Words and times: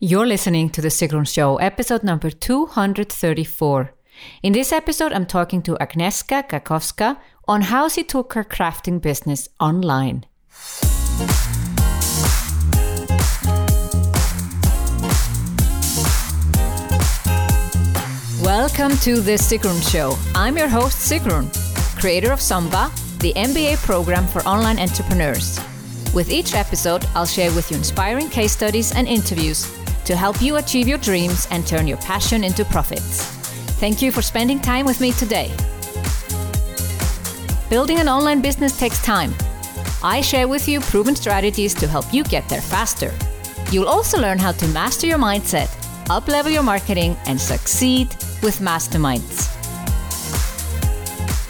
You're 0.00 0.28
listening 0.28 0.70
to 0.70 0.80
The 0.80 0.90
Sigrun 0.90 1.26
Show, 1.26 1.56
episode 1.56 2.04
number 2.04 2.30
234. 2.30 3.90
In 4.44 4.52
this 4.52 4.70
episode, 4.70 5.12
I'm 5.12 5.26
talking 5.26 5.60
to 5.62 5.76
Agnieszka 5.80 6.48
Gaczkowska 6.48 7.16
on 7.48 7.62
how 7.62 7.88
she 7.88 8.04
took 8.04 8.34
her 8.34 8.44
crafting 8.44 9.02
business 9.02 9.48
online. 9.58 10.24
Welcome 18.40 18.96
to 18.98 19.20
The 19.20 19.36
Sigrun 19.36 19.82
Show. 19.90 20.16
I'm 20.36 20.56
your 20.56 20.68
host, 20.68 21.10
Sigrun, 21.10 21.50
creator 21.98 22.30
of 22.30 22.40
Samba, 22.40 22.92
the 23.18 23.32
MBA 23.34 23.78
program 23.84 24.28
for 24.28 24.42
online 24.42 24.78
entrepreneurs. 24.78 25.58
With 26.14 26.30
each 26.30 26.54
episode, 26.54 27.04
I'll 27.16 27.26
share 27.26 27.52
with 27.52 27.72
you 27.72 27.76
inspiring 27.76 28.28
case 28.28 28.52
studies 28.52 28.94
and 28.94 29.08
interviews 29.08 29.77
to 30.08 30.16
help 30.16 30.40
you 30.40 30.56
achieve 30.56 30.88
your 30.88 30.96
dreams 30.96 31.46
and 31.50 31.66
turn 31.66 31.86
your 31.86 31.98
passion 31.98 32.42
into 32.42 32.64
profits. 32.64 33.26
Thank 33.78 34.00
you 34.00 34.10
for 34.10 34.22
spending 34.22 34.58
time 34.58 34.86
with 34.86 35.02
me 35.02 35.12
today. 35.12 35.54
Building 37.68 37.98
an 37.98 38.08
online 38.08 38.40
business 38.40 38.78
takes 38.78 39.04
time. 39.04 39.34
I 40.02 40.22
share 40.22 40.48
with 40.48 40.66
you 40.66 40.80
proven 40.80 41.14
strategies 41.14 41.74
to 41.74 41.86
help 41.86 42.06
you 42.10 42.24
get 42.24 42.48
there 42.48 42.62
faster. 42.62 43.12
You'll 43.70 43.88
also 43.88 44.18
learn 44.18 44.38
how 44.38 44.52
to 44.52 44.66
master 44.68 45.06
your 45.06 45.18
mindset, 45.18 45.68
uplevel 46.06 46.54
your 46.54 46.62
marketing, 46.62 47.14
and 47.26 47.38
succeed 47.38 48.08
with 48.42 48.60
masterminds. 48.60 49.52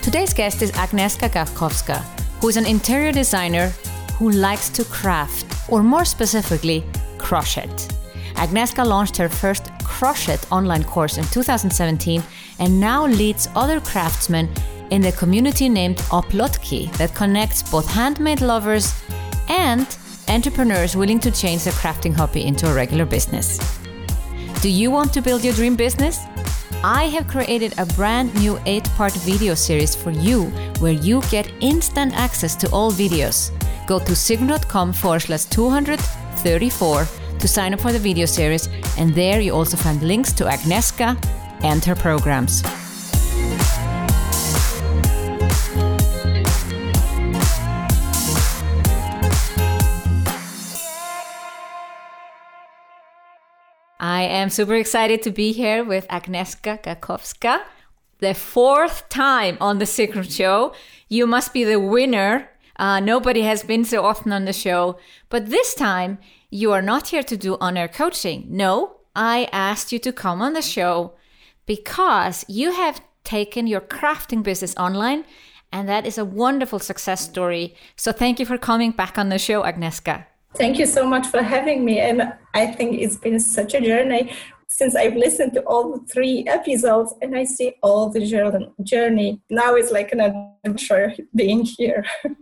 Today's 0.02 0.34
guest 0.34 0.62
is 0.62 0.72
Agnieszka 0.72 1.28
Gaczkowska, 1.30 2.02
who 2.41 2.48
is 2.48 2.56
an 2.56 2.66
interior 2.66 3.12
designer 3.12 3.69
who 4.19 4.30
likes 4.30 4.69
to 4.70 4.84
craft, 4.86 5.47
or 5.70 5.84
more 5.84 6.05
specifically, 6.05 6.83
crochet. 7.19 7.98
Agnieszka 8.38 8.84
launched 8.84 9.16
her 9.16 9.28
first 9.28 9.70
crochet 9.84 10.38
online 10.51 10.84
course 10.84 11.19
in 11.19 11.24
2017 11.24 12.22
and 12.61 12.81
now 12.81 13.06
leads 13.06 13.48
other 13.56 13.81
craftsmen 13.81 14.48
in 14.91 15.03
the 15.03 15.12
community 15.12 15.69
named 15.69 15.97
Oplotki 16.11 16.91
that 16.98 17.14
connects 17.14 17.69
both 17.69 17.86
handmade 17.91 18.41
lovers 18.41 18.94
and 19.48 19.86
entrepreneurs 20.28 20.94
willing 20.94 21.19
to 21.19 21.31
change 21.31 21.64
their 21.64 21.72
crafting 21.72 22.14
hobby 22.14 22.44
into 22.44 22.70
a 22.70 22.75
regular 22.75 23.05
business. 23.05 23.59
Do 24.62 24.70
you 24.70 24.91
want 24.91 25.12
to 25.14 25.20
build 25.20 25.44
your 25.44 25.55
dream 25.55 25.77
business? 25.77 26.20
I 26.84 27.09
have 27.09 27.27
created 27.27 27.75
a 27.78 27.86
brand 27.86 28.33
new 28.36 28.59
8 28.66 28.84
part 28.97 29.12
video 29.14 29.55
series 29.55 29.97
for 29.97 30.11
you 30.11 30.44
where 30.78 30.92
you 30.92 31.22
get 31.31 31.53
instant 31.61 32.14
access 32.14 32.55
to 32.56 32.70
all 32.70 32.92
videos. 32.92 33.50
Go 33.89 33.98
to 33.98 34.12
sigrun.com 34.12 34.92
forward 34.92 35.20
slash 35.22 35.44
234 35.47 37.28
to 37.41 37.48
sign 37.48 37.75
up 37.75 37.81
for 37.81 37.92
the 37.92 37.98
video 37.98 38.27
series, 38.27 38.69
and 38.97 39.14
there 39.14 39.41
you 39.41 39.55
also 39.55 39.77
find 39.77 40.03
links 40.03 40.33
to 40.33 40.44
Agnieszka 40.44 41.17
and 41.62 41.84
her 41.84 41.94
programs. 41.94 42.62
I 54.00 54.22
am 54.22 54.50
super 54.50 54.75
excited 54.75 55.22
to 55.22 55.31
be 55.31 55.53
here 55.53 55.84
with 55.84 56.06
Agnieszka 56.09 56.83
Gaczkowska, 56.83 57.62
the 58.20 58.34
fourth 58.34 59.09
time 59.09 59.56
on 59.61 59.78
the 59.78 59.84
Sigrun 59.84 60.31
Show. 60.31 60.72
You 61.09 61.27
must 61.27 61.53
be 61.53 61.64
the 61.64 61.81
winner. 61.81 62.48
Uh, 62.77 63.00
nobody 63.00 63.42
has 63.42 63.64
been 63.64 63.84
so 63.84 64.05
often 64.05 64.33
on 64.33 64.44
the 64.44 64.53
show, 64.53 64.98
but 65.31 65.50
this 65.50 65.75
time 65.75 66.19
you 66.50 66.72
are 66.72 66.82
not 66.82 67.08
here 67.08 67.22
to 67.22 67.36
do 67.36 67.56
on 67.60 67.77
air 67.77 67.88
coaching. 67.88 68.46
No, 68.48 68.96
I 69.14 69.48
asked 69.52 69.92
you 69.92 69.98
to 70.00 70.12
come 70.12 70.41
on 70.41 70.54
the 70.54 70.62
show 70.62 71.12
because 71.66 72.44
you 72.48 72.72
have 72.72 73.02
taken 73.24 73.66
your 73.66 73.80
crafting 73.80 74.42
business 74.42 74.74
online, 74.76 75.24
and 75.70 75.88
that 75.88 76.06
is 76.06 76.16
a 76.16 76.25
wonderful 76.25 76.78
success 76.78 77.20
story. 77.20 77.75
So, 77.97 78.12
thank 78.12 78.41
you 78.41 78.47
for 78.47 78.56
coming 78.56 78.92
back 78.92 79.19
on 79.19 79.28
the 79.28 79.38
show, 79.38 79.62
Agnieszka. 79.62 80.25
Thank 80.54 80.78
you 80.78 80.87
so 80.87 81.06
much 81.06 81.26
for 81.26 81.42
having 81.42 81.84
me. 81.84 81.98
And 81.98 82.32
I 82.54 82.66
think 82.66 83.00
it's 83.00 83.16
been 83.16 83.38
such 83.38 83.75
a 83.75 83.81
journey 83.81 84.32
since 84.69 84.97
I've 84.97 85.16
listened 85.16 85.53
to 85.54 85.60
all 85.62 85.92
the 85.92 86.06
three 86.06 86.44
episodes 86.47 87.14
and 87.20 87.37
I 87.37 87.44
see 87.44 87.75
all 87.82 88.10
the 88.10 88.20
journey. 88.82 89.41
Now 89.50 89.75
it's 89.75 89.91
like 89.91 90.12
an 90.12 90.20
adventure 90.20 91.14
being 91.34 91.64
here. 91.64 92.04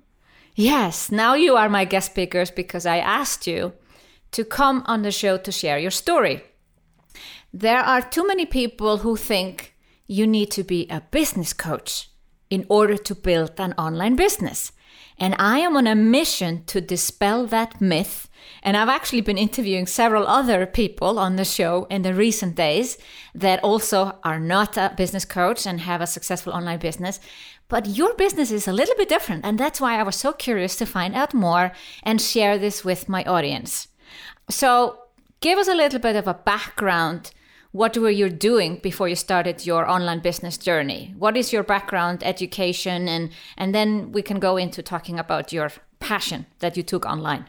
Yes, 0.59 1.13
now 1.13 1.35
you 1.35 1.55
are 1.55 1.69
my 1.69 1.85
guest 1.85 2.13
speakers 2.13 2.51
because 2.51 2.87
I 2.87 2.97
asked 2.97 3.47
you 3.47 3.75
to 4.33 4.45
come 4.45 4.83
on 4.87 5.03
the 5.03 5.11
show 5.11 5.37
to 5.39 5.53
share 5.53 5.79
your 5.79 5.91
story. 5.91 6.43
There 7.53 7.79
are 7.79 8.03
too 8.03 8.27
many 8.27 8.47
people 8.47 8.99
who 8.99 9.17
think 9.17 9.75
you 10.07 10.27
need 10.27 10.51
to 10.53 10.63
be 10.63 10.87
a 10.91 11.03
business 11.11 11.53
coach 11.53 12.11
in 12.51 12.65
order 12.69 12.97
to 12.97 13.15
build 13.15 13.53
an 13.59 13.73
online 13.79 14.17
business. 14.17 14.73
And 15.19 15.35
I 15.39 15.61
am 15.61 15.77
on 15.77 15.87
a 15.87 15.95
mission 15.95 16.65
to 16.67 16.81
dispel 16.81 17.47
that 17.47 17.81
myth. 17.81 18.29
And 18.63 18.77
I've 18.77 18.91
actually 18.91 19.23
been 19.23 19.39
interviewing 19.39 19.87
several 19.87 20.27
other 20.27 20.67
people 20.67 21.19
on 21.19 21.37
the 21.37 21.45
show 21.45 21.87
in 21.91 22.03
the 22.03 22.15
recent 22.15 22.55
days 22.55 22.99
that 23.35 23.65
also 23.65 24.19
are 24.23 24.39
not 24.39 24.77
a 24.77 24.93
business 24.97 25.25
coach 25.25 25.67
and 25.67 25.81
have 25.81 26.01
a 26.01 26.07
successful 26.07 26.53
online 26.53 26.79
business. 26.79 27.19
But 27.69 27.87
your 27.87 28.15
business 28.15 28.51
is 28.53 28.69
a 28.69 28.73
little 28.73 28.95
bit 28.97 29.09
different. 29.09 29.45
And 29.45 29.59
that's 29.59 29.81
why 29.81 29.99
I 29.99 30.03
was 30.03 30.17
so 30.17 30.33
curious 30.33 30.77
to 30.77 30.87
find 30.87 31.15
out 31.15 31.33
more 31.33 31.73
and 32.03 32.21
share 32.21 32.59
this 32.59 32.85
with 32.85 33.09
my 33.09 33.25
audience. 33.25 33.89
So, 34.49 34.99
give 35.41 35.59
us 35.59 35.69
a 35.69 35.75
little 35.75 35.99
bit 35.99 36.17
of 36.17 36.27
a 36.27 36.35
background. 36.35 37.33
What 37.73 37.97
were 37.99 38.11
you 38.11 38.31
doing 38.31 38.79
before 38.83 39.09
you 39.09 39.17
started 39.17 39.67
your 39.67 39.87
online 39.87 40.21
business 40.21 40.57
journey? 40.57 41.15
What 41.19 41.37
is 41.37 41.53
your 41.53 41.63
background, 41.63 42.23
education, 42.23 43.09
and 43.09 43.31
and 43.57 43.75
then 43.75 44.13
we 44.13 44.23
can 44.23 44.39
go 44.39 44.57
into 44.57 44.83
talking 44.83 45.19
about 45.19 45.53
your 45.53 45.71
passion 46.01 46.47
that 46.61 46.77
you 46.77 46.83
took 46.83 47.05
online. 47.07 47.47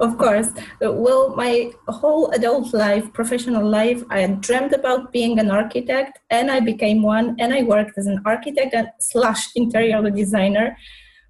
Of 0.00 0.18
course. 0.18 0.48
Well, 0.80 1.34
my 1.36 1.70
whole 1.88 2.30
adult 2.30 2.74
life, 2.74 3.12
professional 3.12 3.66
life, 3.66 4.02
I 4.10 4.26
dreamed 4.26 4.72
about 4.72 5.12
being 5.12 5.38
an 5.38 5.50
architect, 5.50 6.18
and 6.30 6.50
I 6.50 6.60
became 6.60 7.02
one. 7.02 7.36
And 7.38 7.54
I 7.54 7.62
worked 7.62 7.96
as 7.96 8.06
an 8.06 8.20
architect 8.24 8.74
and 8.74 8.88
slash 8.98 9.48
interior 9.54 10.02
designer 10.10 10.76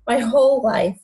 my 0.06 0.18
whole 0.18 0.62
life. 0.62 0.98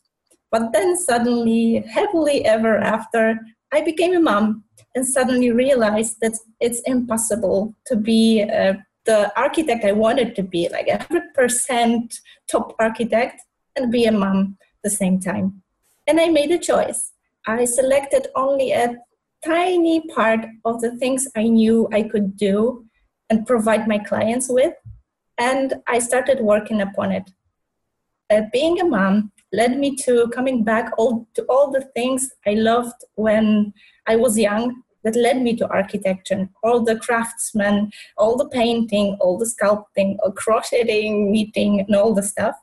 But 0.50 0.72
then 0.72 0.96
suddenly, 0.96 1.84
happily 1.88 2.44
ever 2.44 2.78
after, 2.78 3.38
I 3.76 3.82
became 3.82 4.14
a 4.16 4.20
mom 4.20 4.64
and 4.94 5.06
suddenly 5.06 5.50
realized 5.50 6.16
that 6.22 6.32
it's 6.60 6.80
impossible 6.86 7.74
to 7.88 7.94
be 7.94 8.42
uh, 8.42 8.72
the 9.04 9.18
architect 9.38 9.84
I 9.84 9.92
wanted 9.92 10.34
to 10.36 10.42
be, 10.42 10.70
like 10.70 10.88
a 10.88 11.02
hundred 11.02 11.34
percent 11.34 12.18
top 12.50 12.74
architect, 12.78 13.42
and 13.76 13.92
be 13.92 14.06
a 14.06 14.12
mom 14.12 14.56
at 14.60 14.82
the 14.84 14.96
same 15.02 15.20
time. 15.20 15.62
And 16.06 16.18
I 16.18 16.28
made 16.28 16.50
a 16.52 16.58
choice. 16.58 17.12
I 17.46 17.66
selected 17.66 18.28
only 18.34 18.72
a 18.72 18.96
tiny 19.44 20.00
part 20.08 20.46
of 20.64 20.80
the 20.80 20.96
things 20.96 21.28
I 21.36 21.42
knew 21.42 21.86
I 21.92 22.02
could 22.04 22.36
do 22.38 22.86
and 23.28 23.46
provide 23.46 23.86
my 23.86 23.98
clients 23.98 24.48
with, 24.48 24.74
and 25.36 25.74
I 25.86 25.98
started 25.98 26.40
working 26.40 26.80
upon 26.80 27.12
it. 27.12 27.30
Uh, 28.30 28.42
being 28.52 28.80
a 28.80 28.84
mom 28.84 29.32
led 29.52 29.78
me 29.78 29.96
to 29.96 30.28
coming 30.28 30.64
back 30.64 30.90
all 30.98 31.26
to 31.34 31.42
all 31.48 31.70
the 31.70 31.82
things 31.94 32.30
I 32.46 32.54
loved 32.54 33.04
when 33.14 33.72
I 34.06 34.16
was 34.16 34.38
young 34.38 34.82
that 35.04 35.14
led 35.14 35.40
me 35.40 35.54
to 35.56 35.68
architecture, 35.68 36.48
all 36.64 36.82
the 36.84 36.98
craftsmen, 36.98 37.92
all 38.16 38.36
the 38.36 38.48
painting, 38.48 39.16
all 39.20 39.38
the 39.38 39.46
sculpting, 39.46 40.16
all 40.22 40.32
crocheting, 40.32 41.30
knitting, 41.30 41.80
and 41.80 41.94
all 41.94 42.12
the 42.12 42.24
stuff. 42.24 42.56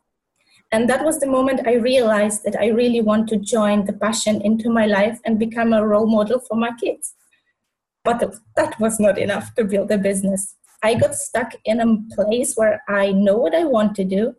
And 0.74 0.90
that 0.90 1.06
was 1.06 1.20
the 1.20 1.28
moment 1.28 1.68
I 1.68 1.76
realized 1.76 2.44
that 2.44 2.60
I 2.60 2.68
really 2.68 3.00
want 3.00 3.30
to 3.30 3.38
join 3.38 3.86
the 3.86 3.94
passion 3.94 4.42
into 4.42 4.70
my 4.70 4.88
life 4.88 5.20
and 5.24 5.40
become 5.40 5.72
a 5.72 5.86
role 5.86 6.08
model 6.08 6.40
for 6.40 6.56
my 6.56 6.72
kids. 6.82 7.14
But 8.04 8.36
that 8.58 8.78
was 8.80 9.00
not 9.00 9.18
enough 9.18 9.56
to 9.56 9.64
build 9.64 9.92
a 9.92 9.98
business. 9.98 10.56
I 10.82 10.96
got 10.96 11.16
stuck 11.16 11.54
in 11.64 11.80
a 11.80 12.16
place 12.16 12.56
where 12.56 12.84
I 12.90 13.14
know 13.14 13.38
what 13.38 13.56
I 13.56 13.64
want 13.64 13.96
to 13.96 14.04
do, 14.04 14.36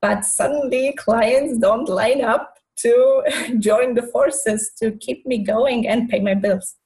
but 0.00 0.24
suddenly 0.24 0.94
clients 0.96 1.58
don't 1.58 1.88
line 1.88 2.22
up 2.22 2.56
to 2.78 3.22
join 3.58 3.94
the 3.94 4.02
forces 4.02 4.70
to 4.78 4.92
keep 4.92 5.26
me 5.26 5.38
going 5.38 5.86
and 5.88 6.08
pay 6.08 6.20
my 6.20 6.34
bills. 6.34 6.76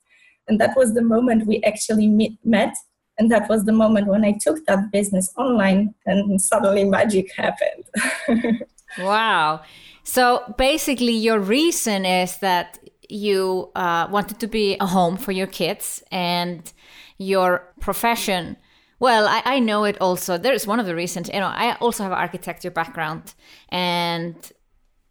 And 0.49 0.61
that 0.61 0.77
was 0.77 0.95
the 0.95 1.03
moment 1.03 1.47
we 1.47 1.63
actually 1.63 2.09
meet, 2.09 2.39
met. 2.45 2.75
And 3.19 3.31
that 3.31 3.49
was 3.49 3.65
the 3.65 3.73
moment 3.73 4.07
when 4.07 4.25
I 4.25 4.39
took 4.41 4.65
that 4.67 4.91
business 4.91 5.31
online 5.37 5.95
and 6.07 6.41
suddenly 6.41 6.85
magic 6.85 7.31
happened. 7.37 8.65
wow. 8.99 9.61
So 10.05 10.55
basically, 10.57 11.13
your 11.13 11.39
reason 11.39 12.07
is 12.07 12.39
that 12.39 12.79
you 13.09 13.71
uh, 13.75 14.09
wanted 14.11 14.41
to 14.41 14.47
be 14.47 14.77
a 14.81 14.87
home 14.87 15.17
for 15.17 15.33
your 15.33 15.47
kids 15.47 16.03
and 16.11 16.73
your 17.19 17.73
profession 17.81 18.57
well, 19.01 19.27
I, 19.27 19.43
I 19.45 19.59
know 19.59 19.85
it 19.85 20.01
also. 20.01 20.39
There 20.39 20.53
is 20.53 20.67
one 20.67 20.79
of 20.79 20.87
the 20.87 20.95
reasons, 20.95 21.29
you 21.29 21.41
know, 21.41 21.47
I 21.47 21.75
also 21.81 22.05
have 22.05 22.13
architecture 22.13 22.71
background 22.71 23.35
and 23.71 24.37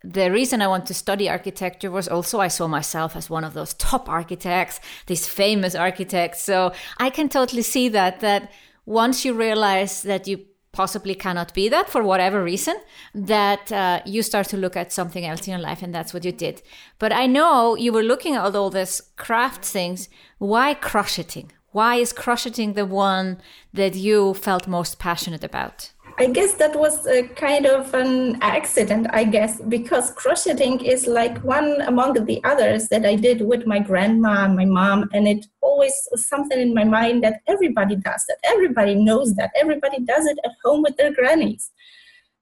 the 0.04 0.32
reason 0.32 0.62
I 0.62 0.68
want 0.68 0.86
to 0.86 0.94
study 0.94 1.30
architecture 1.30 1.92
was 1.92 2.08
also 2.08 2.40
I 2.40 2.48
saw 2.48 2.68
myself 2.68 3.16
as 3.16 3.30
one 3.30 3.44
of 3.44 3.54
those 3.54 3.74
top 3.74 4.08
architects, 4.08 4.80
these 5.08 5.28
famous 5.28 5.76
architects. 5.76 6.42
So 6.42 6.72
I 6.98 7.10
can 7.10 7.28
totally 7.28 7.64
see 7.64 7.90
that 7.90 8.22
that 8.22 8.52
once 8.86 9.26
you 9.26 9.34
realize 9.34 10.02
that 10.04 10.28
you 10.28 10.46
possibly 10.72 11.16
cannot 11.16 11.54
be 11.54 11.68
that 11.68 11.90
for 11.90 12.04
whatever 12.04 12.44
reason, 12.44 12.76
that 13.14 13.72
uh, 13.72 14.02
you 14.06 14.22
start 14.22 14.48
to 14.48 14.58
look 14.58 14.78
at 14.78 14.94
something 14.94 15.26
else 15.26 15.48
in 15.48 15.52
your 15.52 15.62
life, 15.62 15.82
and 15.82 15.94
that's 15.94 16.14
what 16.14 16.24
you 16.24 16.32
did. 16.32 16.62
But 17.00 17.12
I 17.12 17.26
know 17.26 17.76
you 17.76 17.92
were 17.92 18.04
looking 18.04 18.36
at 18.36 18.56
all 18.56 18.70
this 18.70 19.02
craft 19.18 19.66
things. 19.66 20.10
Why 20.38 20.76
crocheting? 20.76 21.52
Why 21.72 21.96
is 21.96 22.14
crocheting 22.14 22.74
the 22.74 22.86
one 22.86 23.38
that 23.74 23.94
you 23.94 24.34
felt 24.34 24.68
most 24.68 24.98
passionate 24.98 25.44
about? 25.44 25.92
I 26.18 26.26
guess 26.26 26.56
that 26.56 26.76
was 26.76 27.06
a 27.06 27.28
kind 27.28 27.68
of 27.68 27.94
an 27.94 28.40
accident, 28.42 29.08
I 29.12 29.24
guess, 29.24 29.62
because 29.62 30.12
crocheting 30.12 30.84
is 30.84 31.06
like 31.06 31.38
one 31.44 31.82
among 31.82 32.26
the 32.26 32.44
others 32.44 32.90
that 32.90 33.06
I 33.06 33.16
did 33.16 33.42
with 33.42 33.68
my 33.68 33.80
grandma 33.80 34.46
and 34.46 34.56
my 34.56 34.66
mom. 34.66 35.10
And 35.14 35.28
it 35.28 35.46
always 35.62 35.94
was 36.12 36.28
something 36.28 36.60
in 36.60 36.74
my 36.74 36.84
mind 36.84 37.24
that 37.24 37.42
everybody 37.48 37.96
does 37.96 38.26
that. 38.28 38.40
Everybody 38.46 38.96
knows 38.96 39.36
that. 39.36 39.52
Everybody 39.56 40.04
does 40.04 40.26
it 40.26 40.40
at 40.44 40.52
home 40.66 40.82
with 40.82 40.98
their 40.98 41.14
grannies. 41.14 41.72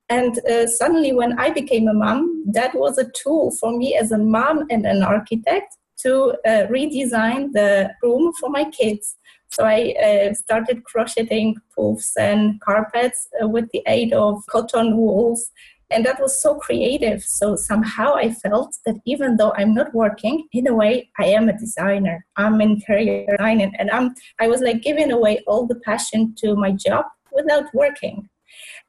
And 0.09 0.39
uh, 0.49 0.67
suddenly, 0.67 1.11
when 1.11 1.37
I 1.37 1.49
became 1.49 1.89
a 1.89 1.93
mom, 1.93 2.45
that 2.53 2.73
was 2.73 2.97
a 2.97 3.11
tool 3.11 3.51
for 3.59 3.77
me 3.77 3.95
as 3.95 4.11
a 4.13 4.17
mom 4.17 4.65
and 4.69 4.85
an 4.85 5.03
architect 5.03 5.75
to 6.03 6.35
uh, 6.45 6.67
redesign 6.67 7.51
the 7.53 7.91
room 8.03 8.31
for 8.39 8.49
my 8.49 8.65
kids 8.65 9.17
so 9.49 9.63
I 9.63 9.93
uh, 10.03 10.33
started 10.33 10.83
crocheting 10.83 11.57
poofs 11.77 12.11
and 12.17 12.59
carpets 12.61 13.27
uh, 13.41 13.47
with 13.47 13.69
the 13.71 13.81
aid 13.87 14.13
of 14.13 14.45
cotton 14.49 14.97
wools. 14.97 15.51
And 15.89 16.05
that 16.05 16.19
was 16.19 16.41
so 16.41 16.55
creative. 16.55 17.23
So 17.23 17.55
somehow 17.55 18.15
I 18.15 18.33
felt 18.33 18.75
that 18.85 18.97
even 19.05 19.37
though 19.37 19.53
I'm 19.55 19.73
not 19.73 19.93
working, 19.93 20.45
in 20.51 20.67
a 20.67 20.75
way, 20.75 21.09
I 21.17 21.27
am 21.27 21.47
a 21.47 21.57
designer. 21.57 22.25
I'm 22.35 22.59
interior 22.59 23.25
designer. 23.25 23.71
And 23.79 23.89
I'm, 23.91 24.13
I 24.39 24.49
was 24.49 24.59
like 24.59 24.81
giving 24.81 25.11
away 25.11 25.43
all 25.47 25.65
the 25.65 25.79
passion 25.85 26.35
to 26.39 26.55
my 26.55 26.71
job 26.71 27.05
without 27.31 27.73
working. 27.73 28.27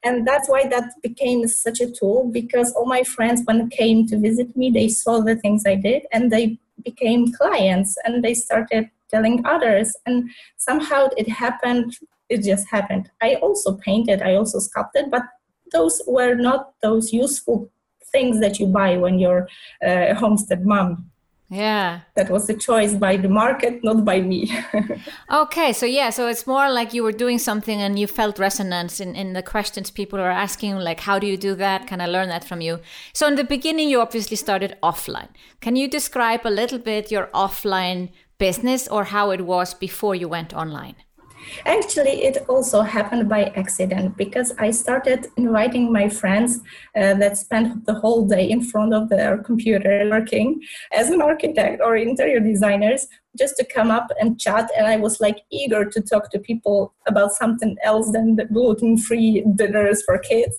And 0.02 0.26
that's 0.26 0.48
why 0.48 0.66
that 0.66 0.90
became 1.02 1.46
such 1.46 1.80
a 1.80 1.90
tool 1.90 2.30
because 2.32 2.72
all 2.72 2.86
my 2.86 3.04
friends, 3.04 3.42
when 3.44 3.68
they 3.68 3.76
came 3.76 4.06
to 4.08 4.18
visit 4.18 4.56
me, 4.56 4.70
they 4.70 4.88
saw 4.88 5.20
the 5.20 5.36
things 5.36 5.64
I 5.66 5.76
did 5.76 6.02
and 6.12 6.32
they 6.32 6.58
became 6.84 7.32
clients 7.32 7.96
and 8.04 8.22
they 8.22 8.34
started 8.34 8.90
telling 9.10 9.44
others. 9.46 9.96
And 10.06 10.30
somehow 10.56 11.08
it 11.16 11.28
happened 11.28 11.96
it 12.28 12.42
just 12.42 12.68
happened. 12.68 13.10
I 13.22 13.36
also 13.36 13.76
painted 13.76 14.22
i 14.22 14.34
also 14.34 14.58
sculpted 14.58 15.10
but 15.10 15.22
those 15.72 16.00
were 16.06 16.34
not 16.34 16.72
those 16.82 17.12
useful 17.12 17.70
things 18.12 18.40
that 18.40 18.58
you 18.58 18.66
buy 18.66 18.96
when 18.96 19.18
you're 19.18 19.48
uh, 19.86 20.06
a 20.10 20.14
homestead 20.14 20.64
mom 20.64 21.10
yeah. 21.50 22.00
That 22.14 22.28
was 22.28 22.50
a 22.50 22.54
choice 22.54 22.94
by 22.94 23.16
the 23.16 23.28
market, 23.28 23.82
not 23.82 24.04
by 24.04 24.20
me. 24.20 24.54
okay, 25.32 25.72
so 25.72 25.86
yeah, 25.86 26.10
so 26.10 26.28
it's 26.28 26.46
more 26.46 26.70
like 26.70 26.92
you 26.92 27.02
were 27.02 27.12
doing 27.12 27.38
something 27.38 27.80
and 27.80 27.98
you 27.98 28.06
felt 28.06 28.38
resonance 28.38 29.00
in, 29.00 29.16
in 29.16 29.32
the 29.32 29.42
questions 29.42 29.90
people 29.90 30.20
are 30.20 30.30
asking, 30.30 30.76
like, 30.76 31.00
how 31.00 31.18
do 31.18 31.26
you 31.26 31.38
do 31.38 31.54
that? 31.54 31.86
Can 31.86 32.02
I 32.02 32.06
learn 32.06 32.28
that 32.28 32.44
from 32.44 32.60
you? 32.60 32.80
So 33.14 33.26
in 33.26 33.36
the 33.36 33.44
beginning, 33.44 33.88
you 33.88 34.00
obviously 34.00 34.36
started 34.36 34.76
offline. 34.82 35.28
Can 35.62 35.74
you 35.74 35.88
describe 35.88 36.42
a 36.44 36.50
little 36.50 36.78
bit 36.78 37.10
your 37.10 37.28
offline 37.28 38.10
business 38.36 38.86
or 38.86 39.04
how 39.04 39.30
it 39.30 39.46
was 39.46 39.72
before 39.72 40.14
you 40.14 40.28
went 40.28 40.52
online? 40.52 40.96
Actually, 41.66 42.24
it 42.24 42.44
also 42.48 42.82
happened 42.82 43.28
by 43.28 43.44
accident 43.56 44.16
because 44.16 44.52
I 44.58 44.70
started 44.70 45.28
inviting 45.36 45.92
my 45.92 46.08
friends 46.08 46.60
uh, 46.96 47.14
that 47.14 47.38
spent 47.38 47.86
the 47.86 47.94
whole 47.94 48.26
day 48.26 48.48
in 48.48 48.62
front 48.62 48.94
of 48.94 49.08
their 49.08 49.38
computer 49.38 50.08
working 50.10 50.60
as 50.92 51.10
an 51.10 51.22
architect 51.22 51.80
or 51.82 51.96
interior 51.96 52.40
designers 52.40 53.06
just 53.38 53.56
to 53.56 53.64
come 53.64 53.90
up 53.90 54.08
and 54.20 54.40
chat. 54.40 54.70
And 54.76 54.86
I 54.86 54.96
was 54.96 55.20
like 55.20 55.38
eager 55.50 55.84
to 55.84 56.00
talk 56.00 56.30
to 56.30 56.38
people 56.38 56.94
about 57.06 57.32
something 57.32 57.76
else 57.84 58.10
than 58.12 58.36
the 58.36 58.44
gluten 58.44 58.98
free 58.98 59.44
dinners 59.54 60.02
for 60.02 60.18
kids. 60.18 60.58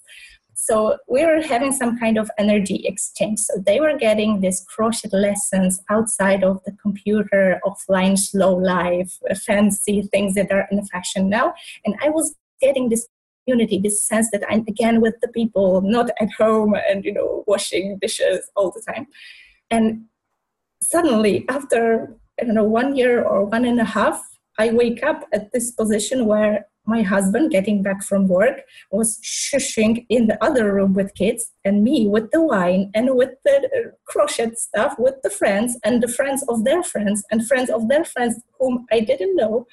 So 0.62 0.98
we 1.08 1.26
were 1.26 1.42
having 1.42 1.72
some 1.72 1.98
kind 1.98 2.18
of 2.18 2.30
energy 2.38 2.84
exchange. 2.86 3.40
So 3.40 3.54
they 3.66 3.80
were 3.80 3.98
getting 3.98 4.42
these 4.42 4.64
crochet 4.68 5.10
lessons 5.12 5.82
outside 5.90 6.44
of 6.44 6.62
the 6.66 6.74
computer, 6.74 7.62
offline, 7.66 8.20
slow 8.20 8.56
life, 8.56 9.18
fancy 9.46 10.02
things 10.12 10.36
that 10.36 10.52
are 10.52 10.68
in 10.70 10.86
fashion 10.86 11.30
now. 11.30 11.54
And 11.86 11.96
I 12.04 12.10
was 12.10 12.36
getting 12.62 12.90
this 12.90 13.08
unity, 13.48 13.80
this 13.80 14.06
sense 14.06 14.30
that 14.32 14.44
I'm 14.50 14.66
again 14.68 15.00
with 15.00 15.16
the 15.22 15.30
people, 15.30 15.82
not 15.82 16.10
at 16.20 16.32
home 16.38 16.76
and, 16.90 17.06
you 17.06 17.14
know, 17.14 17.46
washing 17.48 17.98
dishes 18.00 18.50
all 18.56 18.70
the 18.70 18.84
time. 18.92 19.08
And 19.72 20.06
suddenly, 20.82 21.46
after, 21.50 22.16
I 22.40 22.44
don't 22.44 22.54
know, 22.54 22.66
one 22.66 22.96
year 22.98 23.24
or 23.24 23.46
one 23.46 23.64
and 23.64 23.80
a 23.80 23.86
half, 23.86 24.22
I 24.60 24.72
wake 24.72 25.04
up 25.04 25.26
at 25.32 25.54
this 25.54 25.72
position 25.72 26.26
where 26.26 26.68
my 26.90 27.02
husband 27.02 27.52
getting 27.52 27.82
back 27.82 28.04
from 28.04 28.28
work 28.28 28.58
was 28.92 29.20
shushing 29.24 30.06
in 30.10 30.28
the 30.28 30.44
other 30.44 30.74
room 30.74 30.94
with 30.94 31.14
kids 31.16 31.52
and 31.64 31.84
me 31.84 32.08
with 32.08 32.32
the 32.32 32.42
wine 32.42 32.92
and 32.94 33.16
with 33.16 33.34
the 33.46 33.58
crochet 34.06 34.52
stuff 34.56 34.96
with 34.98 35.16
the 35.24 35.30
friends 35.30 35.78
and 35.86 36.04
the 36.04 36.08
friends 36.08 36.44
of 36.50 36.64
their 36.66 36.84
friends 36.84 37.24
and 37.32 37.48
friends 37.48 37.70
of 37.70 37.88
their 37.90 38.04
friends 38.04 38.42
whom 38.60 38.86
i 38.92 39.00
didn't 39.00 39.36
know 39.36 39.66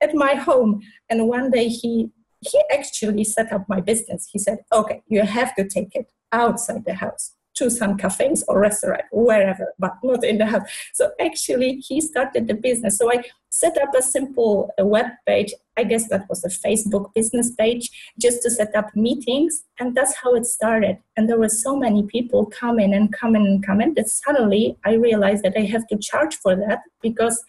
at 0.00 0.14
my 0.14 0.34
home. 0.34 0.80
And 1.08 1.28
one 1.28 1.50
day 1.50 1.68
he 1.68 2.10
he 2.42 2.58
actually 2.72 3.22
set 3.24 3.52
up 3.52 3.68
my 3.68 3.80
business. 3.80 4.28
He 4.32 4.38
said 4.38 4.58
okay 4.72 5.02
you 5.08 5.22
have 5.22 5.54
to 5.56 5.68
take 5.68 5.94
it 5.94 6.10
outside 6.32 6.84
the 6.84 6.94
house 6.94 7.34
to 7.60 7.70
some 7.70 7.96
cafes 7.96 8.42
or 8.48 8.58
restaurant, 8.58 9.02
wherever, 9.12 9.74
but 9.78 9.92
not 10.02 10.24
in 10.24 10.38
the 10.38 10.46
house. 10.46 10.66
So 10.94 11.10
actually, 11.20 11.76
he 11.76 12.00
started 12.00 12.48
the 12.48 12.54
business. 12.54 12.96
So 12.96 13.12
I 13.12 13.22
set 13.50 13.76
up 13.76 13.94
a 13.94 14.02
simple 14.02 14.70
uh, 14.80 14.86
web 14.86 15.06
page. 15.26 15.52
I 15.76 15.84
guess 15.84 16.08
that 16.08 16.26
was 16.28 16.42
a 16.44 16.48
Facebook 16.48 17.12
business 17.14 17.50
page, 17.54 17.90
just 18.18 18.42
to 18.42 18.50
set 18.50 18.74
up 18.74 18.88
meetings, 18.96 19.64
and 19.78 19.94
that's 19.94 20.16
how 20.16 20.34
it 20.34 20.46
started. 20.46 20.96
And 21.16 21.28
there 21.28 21.38
were 21.38 21.50
so 21.50 21.76
many 21.76 22.02
people 22.04 22.46
coming 22.46 22.94
and 22.94 23.12
coming 23.12 23.46
and 23.46 23.64
coming 23.64 23.94
that 23.94 24.08
suddenly 24.08 24.78
I 24.84 24.94
realized 24.94 25.42
that 25.44 25.56
I 25.56 25.64
have 25.74 25.86
to 25.88 25.98
charge 25.98 26.36
for 26.36 26.56
that 26.56 26.80
because 27.02 27.42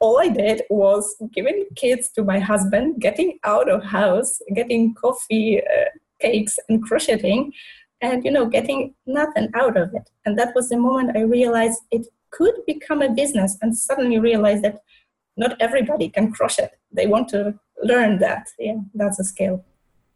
all 0.00 0.18
I 0.18 0.28
did 0.28 0.62
was 0.70 1.14
giving 1.32 1.66
kids 1.76 2.10
to 2.14 2.24
my 2.24 2.38
husband, 2.38 3.00
getting 3.00 3.38
out 3.44 3.68
of 3.70 3.84
house, 3.84 4.40
getting 4.54 4.94
coffee, 4.94 5.60
uh, 5.60 5.90
cakes, 6.20 6.58
and 6.68 6.82
crocheting 6.82 7.52
and 8.02 8.24
you 8.24 8.30
know 8.30 8.46
getting 8.46 8.94
nothing 9.06 9.48
out 9.54 9.76
of 9.76 9.94
it. 9.94 10.10
And 10.24 10.38
that 10.38 10.54
was 10.54 10.68
the 10.68 10.76
moment 10.76 11.16
i 11.16 11.20
realized 11.20 11.80
it 11.90 12.06
could 12.30 12.54
become 12.66 13.02
a 13.02 13.10
business 13.10 13.56
and 13.62 13.76
suddenly 13.76 14.18
realized 14.18 14.62
that 14.64 14.82
not 15.36 15.56
everybody 15.60 16.08
can 16.08 16.32
crush 16.32 16.58
it. 16.58 16.72
They 16.92 17.06
want 17.06 17.28
to 17.28 17.54
learn 17.82 18.18
that. 18.18 18.48
Yeah 18.58 18.80
that's 18.94 19.18
a 19.18 19.24
skill 19.24 19.64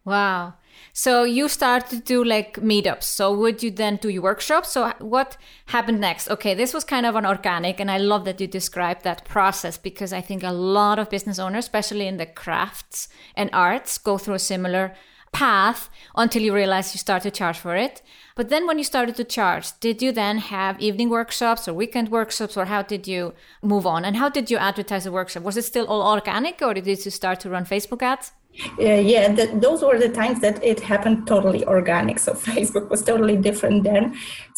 wow. 0.07 0.55
So 0.93 1.25
you 1.25 1.49
started 1.49 1.91
to 1.91 2.01
do 2.01 2.25
like 2.25 2.55
meetups. 2.57 3.03
So 3.03 3.35
would 3.35 3.63
you 3.63 3.71
then 3.71 3.97
do 3.97 4.09
your 4.09 4.23
workshops? 4.23 4.71
So 4.73 4.93
what 5.01 5.37
happened 5.67 6.01
next? 6.01 6.31
Okay 6.31 6.55
this 6.55 6.73
was 6.73 6.85
kind 6.85 7.05
of 7.05 7.17
an 7.17 7.27
organic 7.27 7.81
and 7.81 7.91
i 7.91 7.99
love 7.99 8.25
that 8.25 8.41
you 8.41 8.47
described 8.47 9.03
that 9.03 9.25
process 9.25 9.77
because 9.77 10.13
i 10.13 10.21
think 10.21 10.43
a 10.43 10.53
lot 10.53 10.99
of 10.99 11.11
business 11.11 11.39
owners 11.39 11.65
especially 11.65 12.07
in 12.07 12.17
the 12.17 12.27
crafts 12.27 13.09
and 13.35 13.51
arts 13.53 13.99
go 13.99 14.17
through 14.17 14.35
a 14.35 14.39
similar 14.39 14.95
path 15.37 15.91
until 16.15 16.43
you 16.43 16.55
realize 16.55 16.95
you 16.95 16.99
start 16.99 17.23
to 17.23 17.31
charge 17.31 17.59
for 17.59 17.77
it. 17.77 18.03
But 18.37 18.49
then 18.49 18.67
when 18.67 18.79
you 18.79 18.85
started 18.85 19.17
to 19.17 19.25
charge, 19.25 19.67
did 19.81 20.01
you 20.01 20.11
then 20.13 20.39
have 20.39 20.81
evening 20.81 21.11
workshops 21.11 21.69
or 21.69 21.75
weekend 21.75 22.09
workshops 22.11 22.57
or 22.57 22.65
how 22.65 22.83
did 22.83 23.07
you 23.07 23.35
move 23.63 23.87
on? 23.87 24.05
And 24.05 24.17
how 24.17 24.29
did 24.31 24.51
you 24.51 24.57
advertise 24.57 25.05
the 25.05 25.13
workshop? 25.13 25.43
Was 25.43 25.57
it 25.57 25.65
still 25.65 25.87
all 25.87 26.03
organic 26.11 26.63
or 26.63 26.73
did 26.75 26.87
you 26.87 26.97
start 26.97 27.41
to 27.41 27.51
run 27.51 27.65
Facebook 27.65 28.03
ads? 28.03 28.33
Uh, 28.79 28.85
yeah, 29.13 29.31
the, 29.33 29.47
those 29.61 29.83
were 29.83 29.99
the 29.99 30.09
times 30.09 30.41
that 30.41 30.63
it 30.65 30.81
happened 30.81 31.27
totally 31.27 31.65
organic. 31.67 32.19
So 32.19 32.33
Facebook 32.51 32.89
was 32.89 33.03
totally 33.03 33.37
different 33.37 33.85
then. 33.85 34.17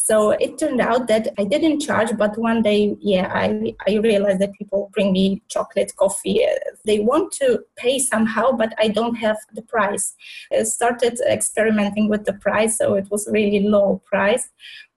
So 0.09 0.31
it 0.31 0.57
turned 0.57 0.81
out 0.81 1.07
that 1.09 1.35
I 1.37 1.45
didn't 1.45 1.81
charge, 1.81 2.17
but 2.17 2.39
one 2.39 2.63
day, 2.63 2.97
yeah, 2.99 3.31
I, 3.31 3.75
I 3.87 3.97
realized 3.97 4.39
that 4.39 4.55
people 4.55 4.91
bring 4.95 5.13
me 5.13 5.43
chocolate, 5.49 5.93
coffee. 5.97 6.47
They 6.87 7.01
want 7.01 7.31
to 7.33 7.63
pay 7.77 7.99
somehow, 7.99 8.53
but 8.53 8.73
I 8.79 8.89
don't 8.89 9.17
have 9.17 9.37
the 9.53 9.61
price. 9.61 10.15
I 10.51 10.63
started 10.63 11.21
experimenting 11.29 12.09
with 12.09 12.25
the 12.25 12.33
price, 12.33 12.79
so 12.79 12.95
it 12.95 13.11
was 13.11 13.29
really 13.31 13.69
low 13.69 14.01
price. 14.07 14.49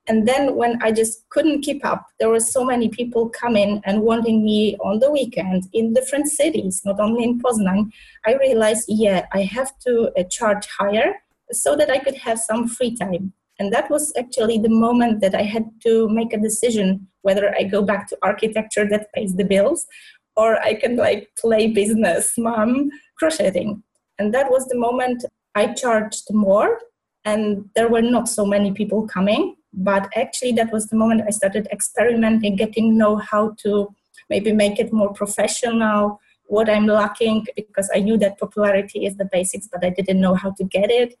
And 0.08 0.26
then 0.26 0.56
when 0.56 0.82
I 0.82 0.92
just 0.92 1.28
couldn't 1.28 1.60
keep 1.60 1.84
up, 1.84 2.06
there 2.18 2.30
were 2.30 2.40
so 2.40 2.64
many 2.64 2.88
people 2.88 3.28
coming 3.28 3.82
and 3.84 4.00
wanting 4.00 4.42
me 4.42 4.78
on 4.78 5.00
the 5.00 5.10
weekend 5.10 5.68
in 5.74 5.92
different 5.92 6.28
cities, 6.28 6.80
not 6.86 6.98
only 6.98 7.24
in 7.24 7.38
Poznan. 7.38 7.90
I 8.24 8.36
realized, 8.36 8.86
yeah, 8.88 9.26
I 9.34 9.42
have 9.42 9.78
to 9.80 10.10
uh, 10.18 10.22
charge 10.22 10.66
higher 10.78 11.16
so 11.50 11.76
that 11.76 11.90
I 11.90 11.98
could 11.98 12.16
have 12.16 12.38
some 12.38 12.66
free 12.66 12.96
time. 12.96 13.34
And 13.62 13.72
that 13.72 13.88
was 13.88 14.12
actually 14.18 14.58
the 14.58 14.68
moment 14.68 15.20
that 15.20 15.36
I 15.36 15.42
had 15.42 15.66
to 15.84 16.08
make 16.08 16.32
a 16.32 16.36
decision 16.36 17.06
whether 17.20 17.54
I 17.54 17.62
go 17.62 17.80
back 17.80 18.08
to 18.08 18.18
architecture 18.20 18.88
that 18.88 19.12
pays 19.12 19.36
the 19.36 19.44
bills 19.44 19.86
or 20.34 20.60
I 20.60 20.74
can 20.74 20.96
like 20.96 21.28
play 21.38 21.68
business 21.68 22.32
mom 22.36 22.90
crocheting. 23.16 23.84
And 24.18 24.34
that 24.34 24.50
was 24.50 24.66
the 24.66 24.76
moment 24.76 25.24
I 25.54 25.74
charged 25.74 26.26
more 26.32 26.80
and 27.24 27.70
there 27.76 27.88
were 27.88 28.02
not 28.02 28.28
so 28.28 28.44
many 28.44 28.72
people 28.72 29.06
coming. 29.06 29.54
but 29.72 30.08
actually 30.16 30.52
that 30.52 30.72
was 30.72 30.86
the 30.88 30.96
moment 30.96 31.22
i 31.26 31.30
started 31.30 31.66
experimenting 31.72 32.56
getting 32.56 32.96
know 32.96 33.16
how 33.16 33.54
to 33.62 33.88
maybe 34.28 34.52
make 34.52 34.78
it 34.78 34.92
more 34.92 35.12
professional 35.12 36.20
what 36.44 36.68
i'm 36.68 36.86
lacking 36.86 37.46
because 37.56 37.88
i 37.94 37.98
knew 37.98 38.18
that 38.18 38.38
popularity 38.38 39.06
is 39.06 39.16
the 39.16 39.28
basics 39.32 39.68
but 39.72 39.84
i 39.84 39.90
didn't 39.90 40.20
know 40.20 40.34
how 40.34 40.50
to 40.50 40.64
get 40.64 40.90
it 40.90 41.14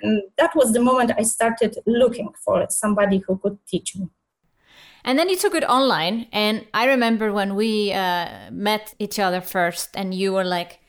and 0.00 0.22
that 0.38 0.54
was 0.54 0.72
the 0.72 0.80
moment 0.80 1.10
i 1.18 1.22
started 1.22 1.76
looking 1.86 2.28
for 2.44 2.66
somebody 2.68 3.22
who 3.26 3.38
could 3.38 3.58
teach 3.66 3.96
me 3.96 4.08
and 5.06 5.16
then 5.16 5.28
you 5.28 5.36
took 5.36 5.54
it 5.54 5.62
online. 5.64 6.26
And 6.32 6.66
I 6.74 6.86
remember 6.86 7.32
when 7.32 7.54
we 7.54 7.92
uh, 7.92 8.50
met 8.50 8.92
each 8.98 9.20
other 9.20 9.40
first, 9.40 9.90
and 9.94 10.12
you 10.12 10.32
were 10.32 10.44
like, 10.44 10.80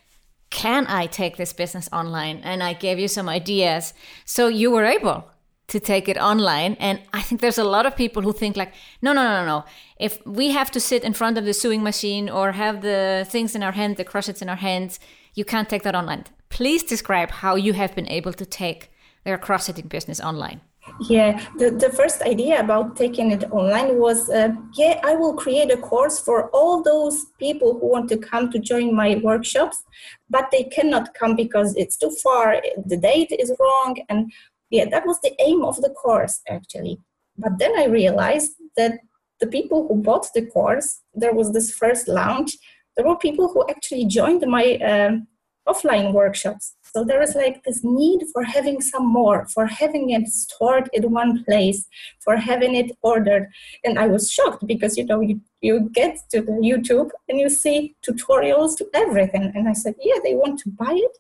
Can 0.50 0.88
I 0.88 1.06
take 1.06 1.38
this 1.38 1.54
business 1.54 1.88
online? 1.94 2.38
And 2.44 2.64
I 2.64 2.74
gave 2.74 2.98
you 3.00 3.08
some 3.08 3.30
ideas. 3.30 3.94
So 4.26 4.48
you 4.48 4.72
were 4.72 4.86
able 4.86 5.30
to 5.68 5.80
take 5.80 6.10
it 6.10 6.18
online. 6.18 6.78
And 6.80 7.00
I 7.14 7.22
think 7.22 7.42
there's 7.42 7.60
a 7.60 7.64
lot 7.76 7.86
of 7.86 7.96
people 7.96 8.24
who 8.24 8.34
think, 8.34 8.58
like, 8.58 8.74
no, 9.02 9.14
no, 9.14 9.24
no, 9.24 9.46
no. 9.46 9.66
If 10.00 10.26
we 10.26 10.52
have 10.52 10.72
to 10.72 10.80
sit 10.80 11.04
in 11.04 11.14
front 11.14 11.38
of 11.38 11.46
the 11.46 11.54
sewing 11.54 11.84
machine 11.84 12.30
or 12.30 12.54
have 12.54 12.82
the 12.82 13.28
things 13.30 13.54
in 13.54 13.62
our 13.62 13.74
hand, 13.74 13.98
the 13.98 14.06
crochets 14.06 14.42
in 14.42 14.50
our 14.50 14.62
hands, 14.70 15.00
you 15.36 15.46
can't 15.46 15.70
take 15.70 15.84
that 15.84 15.96
online. 15.96 16.24
Please 16.50 16.84
describe 16.84 17.30
how 17.30 17.56
you 17.56 17.74
have 17.74 17.94
been 17.94 18.10
able 18.10 18.34
to 18.34 18.46
take 18.46 18.90
their 19.28 19.38
crocheting 19.38 19.88
business 19.90 20.22
online. 20.22 20.62
Yeah, 21.10 21.32
the, 21.60 21.70
the 21.70 21.90
first 21.90 22.22
idea 22.22 22.62
about 22.62 22.96
taking 22.96 23.30
it 23.32 23.44
online 23.52 24.00
was 24.00 24.30
uh, 24.30 24.54
yeah, 24.76 25.02
I 25.04 25.16
will 25.16 25.34
create 25.34 25.70
a 25.70 25.76
course 25.76 26.18
for 26.18 26.50
all 26.52 26.82
those 26.82 27.26
people 27.38 27.78
who 27.78 27.88
want 27.88 28.08
to 28.12 28.18
come 28.18 28.50
to 28.52 28.58
join 28.58 28.96
my 28.96 29.20
workshops, 29.22 29.84
but 30.30 30.46
they 30.54 30.64
cannot 30.64 31.14
come 31.14 31.36
because 31.36 31.76
it's 31.76 31.98
too 31.98 32.14
far, 32.24 32.62
the 32.86 32.96
date 32.96 33.34
is 33.38 33.52
wrong. 33.60 33.98
And 34.08 34.32
yeah, 34.70 34.86
that 34.92 35.06
was 35.06 35.20
the 35.20 35.36
aim 35.42 35.66
of 35.66 35.76
the 35.82 35.90
course 35.90 36.40
actually. 36.48 36.98
But 37.38 37.60
then 37.60 37.78
I 37.78 37.86
realized 37.88 38.54
that 38.78 38.94
the 39.42 39.48
people 39.48 39.88
who 39.88 40.02
bought 40.02 40.28
the 40.34 40.46
course, 40.46 41.02
there 41.14 41.34
was 41.34 41.52
this 41.52 41.70
first 41.70 42.08
launch, 42.08 42.52
there 42.96 43.06
were 43.06 43.18
people 43.18 43.50
who 43.50 43.66
actually 43.70 44.06
joined 44.06 44.44
my 44.48 44.76
um, 44.78 45.28
offline 45.68 46.14
workshops. 46.14 46.77
So 46.98 47.04
there 47.04 47.22
is 47.22 47.36
like 47.36 47.64
this 47.64 47.84
need 47.84 48.24
for 48.34 48.42
having 48.42 48.82
some 48.82 49.06
more, 49.06 49.46
for 49.54 49.68
having 49.68 50.10
it 50.10 50.28
stored 50.30 50.90
in 50.94 51.12
one 51.12 51.44
place, 51.44 51.86
for 52.22 52.36
having 52.38 52.74
it 52.74 52.90
ordered. 53.04 53.52
And 53.84 54.00
I 54.00 54.08
was 54.08 54.32
shocked 54.32 54.66
because 54.66 54.98
you 54.98 55.06
know 55.06 55.22
you, 55.22 55.40
you 55.62 55.92
get 55.94 56.18
to 56.32 56.42
the 56.42 56.54
YouTube 56.54 57.12
and 57.30 57.38
you 57.38 57.50
see 57.50 57.96
tutorials 58.04 58.76
to 58.78 58.88
everything. 58.96 59.52
And 59.54 59.70
I 59.70 59.74
said, 59.74 59.94
yeah, 60.02 60.16
they 60.24 60.34
want 60.34 60.60
to 60.62 60.72
buy 60.72 60.94
it. 60.94 61.18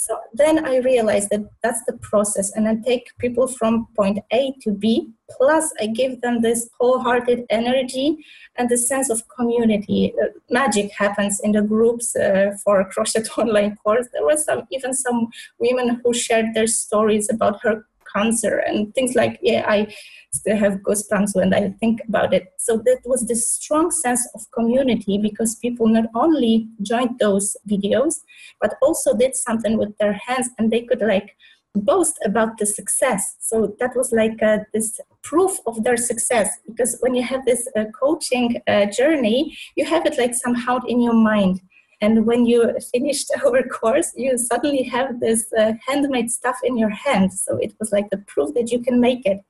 So 0.00 0.16
then 0.32 0.64
I 0.64 0.76
realized 0.76 1.30
that 1.30 1.50
that's 1.60 1.82
the 1.84 1.94
process, 1.94 2.52
and 2.54 2.68
I 2.68 2.76
take 2.76 3.10
people 3.18 3.48
from 3.48 3.88
point 3.96 4.20
A 4.32 4.54
to 4.62 4.70
B. 4.70 5.10
Plus, 5.28 5.72
I 5.80 5.86
give 5.88 6.20
them 6.20 6.40
this 6.40 6.70
wholehearted 6.78 7.46
energy 7.50 8.24
and 8.54 8.68
the 8.68 8.78
sense 8.78 9.10
of 9.10 9.26
community. 9.26 10.14
Uh, 10.22 10.28
magic 10.50 10.92
happens 10.92 11.40
in 11.40 11.50
the 11.50 11.62
groups 11.62 12.14
uh, 12.14 12.52
for 12.62 12.84
crochet 12.84 13.24
online 13.38 13.74
course. 13.74 14.06
There 14.12 14.24
were 14.24 14.36
some, 14.36 14.68
even 14.70 14.94
some 14.94 15.30
women 15.58 16.00
who 16.04 16.14
shared 16.14 16.54
their 16.54 16.68
stories 16.68 17.28
about 17.28 17.60
her 17.62 17.84
cancer 18.14 18.58
and 18.58 18.94
things 18.94 19.14
like 19.14 19.38
yeah 19.42 19.64
i 19.68 19.86
still 20.32 20.56
have 20.56 20.74
goosebumps 20.86 21.34
when 21.34 21.54
i 21.54 21.68
think 21.80 22.00
about 22.08 22.34
it. 22.34 22.52
So 22.58 22.76
that 22.84 23.00
was 23.04 23.26
this 23.26 23.50
strong 23.50 23.90
sense 23.90 24.28
of 24.34 24.50
community 24.52 25.18
because 25.18 25.56
people 25.56 25.88
not 25.88 26.06
only 26.14 26.68
joined 26.82 27.18
those 27.18 27.56
videos 27.68 28.14
but 28.60 28.74
also 28.82 29.16
did 29.16 29.34
something 29.34 29.78
with 29.78 29.96
their 29.98 30.12
hands 30.12 30.48
and 30.58 30.70
they 30.70 30.82
could 30.82 31.00
like 31.00 31.36
boast 31.74 32.18
about 32.24 32.58
the 32.58 32.66
success. 32.66 33.36
So 33.40 33.76
that 33.78 33.94
was 33.94 34.10
like 34.12 34.42
uh, 34.42 34.58
this 34.72 35.00
proof 35.22 35.58
of 35.66 35.84
their 35.84 35.96
success 35.96 36.48
because 36.66 36.96
when 37.00 37.14
you 37.14 37.22
have 37.22 37.44
this 37.44 37.68
uh, 37.76 37.84
coaching 38.00 38.60
uh, 38.66 38.86
journey 38.86 39.56
you 39.76 39.84
have 39.84 40.06
it 40.06 40.16
like 40.16 40.34
somehow 40.34 40.78
in 40.86 41.02
your 41.02 41.18
mind 41.32 41.60
and 42.00 42.26
when 42.26 42.46
you 42.46 42.74
finished 42.92 43.30
our 43.44 43.62
course, 43.64 44.12
you 44.16 44.38
suddenly 44.38 44.84
have 44.84 45.20
this 45.20 45.52
uh, 45.58 45.72
handmade 45.86 46.30
stuff 46.30 46.56
in 46.62 46.76
your 46.76 46.90
hand. 46.90 47.32
So 47.32 47.56
it 47.56 47.74
was 47.78 47.92
like 47.92 48.10
the 48.10 48.18
proof 48.18 48.54
that 48.54 48.70
you 48.70 48.80
can 48.80 49.00
make 49.00 49.26
it. 49.26 49.40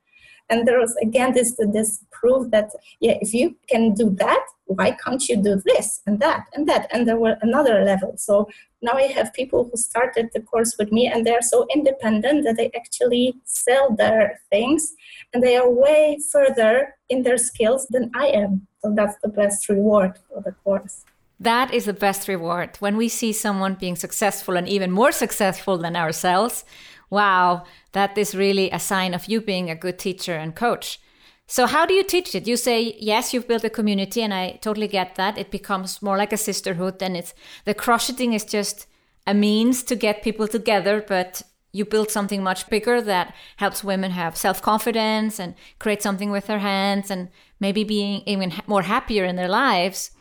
And 0.51 0.67
there 0.67 0.79
was 0.79 0.95
again 0.99 1.33
this 1.33 1.55
this 1.73 2.03
proof 2.11 2.49
that 2.49 2.71
yeah, 2.99 3.17
if 3.21 3.35
you 3.35 3.55
can 3.69 3.93
do 3.93 4.09
that, 4.17 4.43
why 4.65 4.97
can't 5.03 5.29
you 5.29 5.37
do 5.37 5.61
this 5.63 6.01
and 6.07 6.19
that 6.21 6.47
and 6.53 6.67
that? 6.67 6.87
And 6.91 7.07
there 7.07 7.19
were 7.19 7.37
another 7.43 7.83
level. 7.83 8.15
So 8.17 8.49
now 8.81 8.93
I 8.93 9.03
have 9.03 9.31
people 9.33 9.69
who 9.69 9.77
started 9.77 10.29
the 10.33 10.41
course 10.41 10.75
with 10.79 10.91
me, 10.91 11.05
and 11.05 11.23
they 11.23 11.35
are 11.35 11.41
so 11.43 11.67
independent 11.75 12.45
that 12.45 12.57
they 12.57 12.71
actually 12.75 13.35
sell 13.43 13.95
their 13.95 14.41
things, 14.49 14.93
and 15.33 15.43
they 15.43 15.55
are 15.55 15.69
way 15.69 16.17
further 16.31 16.95
in 17.09 17.21
their 17.21 17.37
skills 17.37 17.85
than 17.91 18.09
I 18.15 18.27
am. 18.27 18.65
So 18.81 18.91
that's 18.95 19.17
the 19.21 19.29
best 19.29 19.69
reward 19.69 20.17
for 20.27 20.41
the 20.41 20.53
course. 20.63 21.05
That 21.39 21.73
is 21.73 21.85
the 21.85 21.93
best 21.93 22.27
reward. 22.27 22.75
When 22.79 22.97
we 22.97 23.07
see 23.07 23.31
someone 23.31 23.75
being 23.75 23.95
successful 23.95 24.57
and 24.57 24.67
even 24.67 24.91
more 24.91 25.13
successful 25.13 25.77
than 25.77 25.95
ourselves, 25.95 26.65
wow, 27.09 27.63
that 27.93 28.17
is 28.17 28.35
really 28.35 28.69
a 28.71 28.79
sign 28.79 29.13
of 29.13 29.27
you 29.27 29.39
being 29.39 29.69
a 29.69 29.75
good 29.75 29.97
teacher 29.97 30.35
and 30.35 30.53
coach. 30.53 30.99
So, 31.47 31.65
how 31.65 31.85
do 31.85 31.93
you 31.93 32.03
teach 32.03 32.35
it? 32.35 32.47
You 32.47 32.57
say, 32.57 32.95
yes, 32.99 33.33
you've 33.33 33.47
built 33.47 33.63
a 33.63 33.69
community, 33.71 34.21
and 34.21 34.33
I 34.33 34.59
totally 34.61 34.87
get 34.87 35.15
that. 35.15 35.37
It 35.37 35.49
becomes 35.49 36.01
more 36.01 36.17
like 36.17 36.33
a 36.33 36.37
sisterhood, 36.37 37.01
and 37.01 37.17
it's 37.17 37.33
the 37.65 37.73
crocheting 37.73 38.33
is 38.33 38.45
just 38.45 38.85
a 39.25 39.33
means 39.33 39.81
to 39.83 39.95
get 39.95 40.21
people 40.21 40.47
together, 40.47 41.03
but 41.07 41.41
you 41.71 41.85
build 41.85 42.11
something 42.11 42.43
much 42.43 42.69
bigger 42.69 43.01
that 43.01 43.33
helps 43.57 43.83
women 43.83 44.11
have 44.11 44.37
self 44.37 44.61
confidence 44.61 45.39
and 45.39 45.55
create 45.79 46.03
something 46.03 46.29
with 46.29 46.47
their 46.47 46.59
hands 46.59 47.09
and 47.09 47.29
maybe 47.59 47.83
being 47.83 48.21
even 48.25 48.53
more 48.67 48.83
happier 48.83 49.23
in 49.25 49.35
their 49.35 49.49
lives 49.49 50.11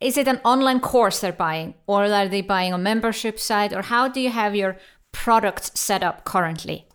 is 0.00 0.18
it 0.18 0.28
an 0.28 0.40
online 0.44 0.80
course 0.80 1.20
they're 1.20 1.32
buying 1.32 1.74
or 1.86 2.04
are 2.04 2.28
they 2.28 2.42
buying 2.42 2.72
a 2.72 2.78
membership 2.78 3.38
site 3.38 3.72
or 3.72 3.82
how 3.82 4.08
do 4.08 4.20
you 4.20 4.30
have 4.30 4.54
your 4.54 4.76
product 5.12 5.76
set 5.76 6.02
up 6.02 6.24
currently? 6.24 6.86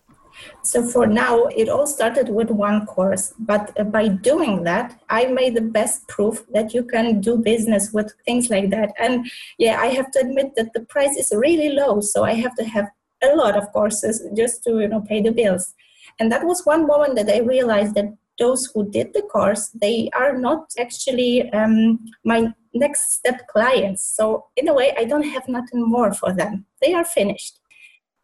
So 0.63 0.83
for 0.83 1.05
now 1.07 1.45
it 1.45 1.69
all 1.69 1.87
started 1.87 2.29
with 2.29 2.49
one 2.49 2.85
course 2.85 3.33
but 3.39 3.71
uh, 3.79 3.83
by 3.83 4.07
doing 4.07 4.63
that 4.63 4.99
i 5.09 5.25
made 5.25 5.55
the 5.55 5.61
best 5.61 6.07
proof 6.07 6.43
that 6.53 6.73
you 6.73 6.83
can 6.83 7.21
do 7.21 7.37
business 7.37 7.91
with 7.91 8.13
things 8.25 8.49
like 8.49 8.69
that. 8.71 8.93
And 8.99 9.29
yeah 9.57 9.79
i 9.79 9.87
have 9.87 10.11
to 10.11 10.19
admit 10.19 10.55
that 10.55 10.73
the 10.73 10.81
price 10.81 11.15
is 11.17 11.31
really 11.35 11.69
low 11.69 12.01
so 12.01 12.23
i 12.23 12.33
have 12.33 12.55
to 12.55 12.65
have 12.65 12.87
a 13.23 13.35
lot 13.35 13.55
of 13.55 13.71
courses 13.71 14.27
just 14.35 14.63
to 14.63 14.79
you 14.79 14.87
know 14.87 15.01
pay 15.01 15.21
the 15.21 15.31
bills. 15.31 15.73
And 16.19 16.31
that 16.31 16.45
was 16.45 16.65
one 16.65 16.87
moment 16.87 17.15
that 17.15 17.29
i 17.29 17.39
realized 17.39 17.95
that 17.95 18.13
those 18.39 18.71
who 18.73 18.89
did 18.89 19.13
the 19.13 19.21
course 19.23 19.69
they 19.81 20.09
are 20.13 20.35
not 20.37 20.71
actually 20.79 21.51
um, 21.51 21.99
my 22.25 22.51
next 22.73 23.13
step 23.13 23.47
clients. 23.47 24.03
So 24.03 24.45
in 24.55 24.67
a 24.67 24.73
way, 24.73 24.93
I 24.97 25.05
don't 25.05 25.23
have 25.23 25.47
nothing 25.47 25.87
more 25.87 26.13
for 26.13 26.33
them. 26.33 26.65
They 26.81 26.93
are 26.93 27.05
finished. 27.05 27.59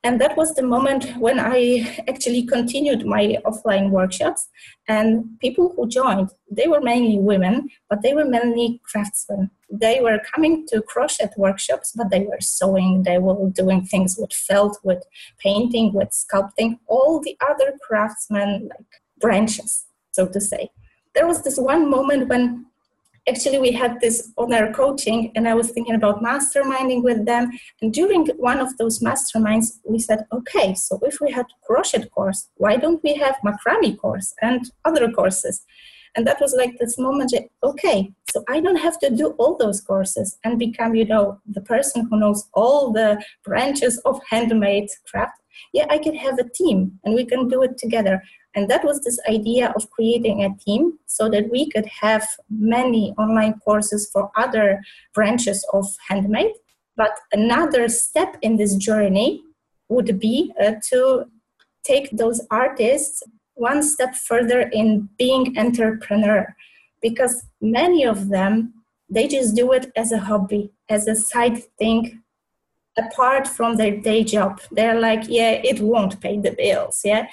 And 0.04 0.22
that 0.22 0.38
was 0.38 0.54
the 0.54 0.63
moment 0.63 1.18
when 1.18 1.39
I 1.39 2.04
actually 2.08 2.44
continued 2.44 3.06
my 3.06 3.39
offline 3.46 3.89
workshops. 3.89 4.48
And 4.88 5.38
people 5.39 5.74
who 5.75 5.88
joined, 5.88 6.30
they 6.50 6.68
were 6.68 6.80
mainly 6.80 7.20
women, 7.20 7.70
but 7.89 8.04
they 8.04 8.13
were 8.13 8.24
mainly 8.24 8.80
craftsmen. 8.84 9.50
They 9.70 10.00
were 10.00 10.22
coming 10.34 10.66
to 10.68 10.82
crochet 10.82 11.30
workshops, 11.36 11.92
but 11.94 12.10
they 12.10 12.22
were 12.22 12.39
sewing, 12.39 13.04
they 13.04 13.18
were 13.18 13.50
doing 13.50 13.86
things 13.86 14.18
with 14.18 14.32
felt, 14.32 14.77
with 14.84 15.04
painting, 15.39 15.92
with 15.94 16.12
sculpting, 16.12 16.80
all 16.88 17.20
the 17.20 17.36
other 17.46 17.74
craftsmen 17.86 18.70
like 18.70 18.88
branches, 19.20 19.88
so 20.12 20.27
to 20.27 20.39
say. 20.39 20.70
There 21.16 21.27
was 21.27 21.42
this 21.44 21.58
one 21.58 21.89
moment 21.89 22.30
when 22.30 22.67
actually 23.27 23.60
we 23.60 23.72
had 23.72 24.00
this 24.00 24.31
on 24.38 24.53
our 24.53 24.72
coaching 24.72 25.31
and 25.36 25.48
i 25.48 25.53
was 25.53 25.72
thinking 25.72 25.96
about 25.96 26.24
masterminding 26.24 27.03
with 27.03 27.25
them. 27.25 27.51
And 27.81 27.93
during 27.93 28.27
one 28.38 28.60
of 28.60 28.75
those 28.77 29.00
masterminds 29.00 29.79
we 29.86 30.00
said 30.00 30.25
okay 30.31 30.74
so 30.74 31.00
if 31.03 31.19
we 31.22 31.31
had 31.31 31.46
crochet 31.65 32.05
course 32.05 32.50
why 32.55 32.77
don't 32.77 33.03
we 33.03 33.15
have 33.15 33.36
macrame 33.46 33.98
course 33.98 34.34
and 34.41 34.72
other 34.86 35.12
courses? 35.12 35.65
And 36.15 36.25
that 36.25 36.41
was 36.41 36.55
like 36.57 36.77
this 36.79 36.98
moment 36.98 37.31
okay 37.63 38.12
so 38.31 38.43
i 38.50 38.60
don't 38.60 38.84
have 38.88 38.98
to 39.00 39.10
do 39.10 39.27
all 39.38 39.55
those 39.57 39.81
courses 39.81 40.38
and 40.43 40.57
become 40.57 40.96
you 40.96 41.05
know 41.05 41.39
the 41.57 41.62
person 41.62 42.07
who 42.10 42.19
knows 42.19 42.48
all 42.53 42.91
the 42.91 43.22
branches 43.43 44.00
of 44.05 44.19
handmade 44.29 44.89
craft. 45.10 45.38
Yeah 45.74 45.86
i 45.89 45.98
can 45.98 46.15
have 46.15 46.39
a 46.39 46.50
team 46.60 47.00
and 47.03 47.13
we 47.13 47.25
can 47.25 47.48
do 47.48 47.62
it 47.62 47.77
together 47.77 48.24
and 48.58 48.68
that 48.70 48.84
was 48.84 49.02
this 49.02 49.20
idea 49.30 49.72
of 49.76 49.88
creating 49.92 50.44
a 50.44 50.56
team 50.66 50.98
so 51.06 51.30
that 51.30 51.52
we 51.52 51.70
could 51.70 51.86
have 51.86 52.28
many 52.50 53.14
online 53.20 53.60
courses 53.60 54.10
for 54.12 54.32
other 54.36 54.82
branches 55.14 55.64
of 55.74 55.86
handmade. 56.10 56.56
But 56.96 57.12
another 57.32 57.88
step 57.88 58.36
in 58.42 58.58
this 58.58 58.76
journey 58.76 59.44
would 59.90 60.20
be 60.20 60.54
uh, 60.60 60.72
to 60.90 61.26
take 61.84 62.10
those 62.10 62.42
artists 62.50 63.22
one 63.54 63.84
step 63.84 64.16
further 64.16 64.62
in 64.62 65.08
being 65.20 65.56
entrepreneur 65.56 66.56
because 67.00 67.46
many 67.62 68.06
of 68.06 68.30
them 68.30 68.74
they 69.08 69.28
just 69.28 69.56
do 69.56 69.72
it 69.72 69.92
as 69.96 70.12
a 70.12 70.18
hobby 70.18 70.72
as 70.90 71.08
a 71.08 71.16
side 71.16 71.64
thing 71.78 72.22
apart 72.98 73.48
from 73.48 73.78
their 73.78 73.96
day 73.98 74.24
job 74.24 74.60
they're 74.72 75.00
like 75.00 75.24
yeah 75.28 75.52
it 75.52 75.80
won't 75.80 76.20
pay 76.20 76.38
the 76.40 76.52
bills 76.52 77.02
yeah 77.06 77.26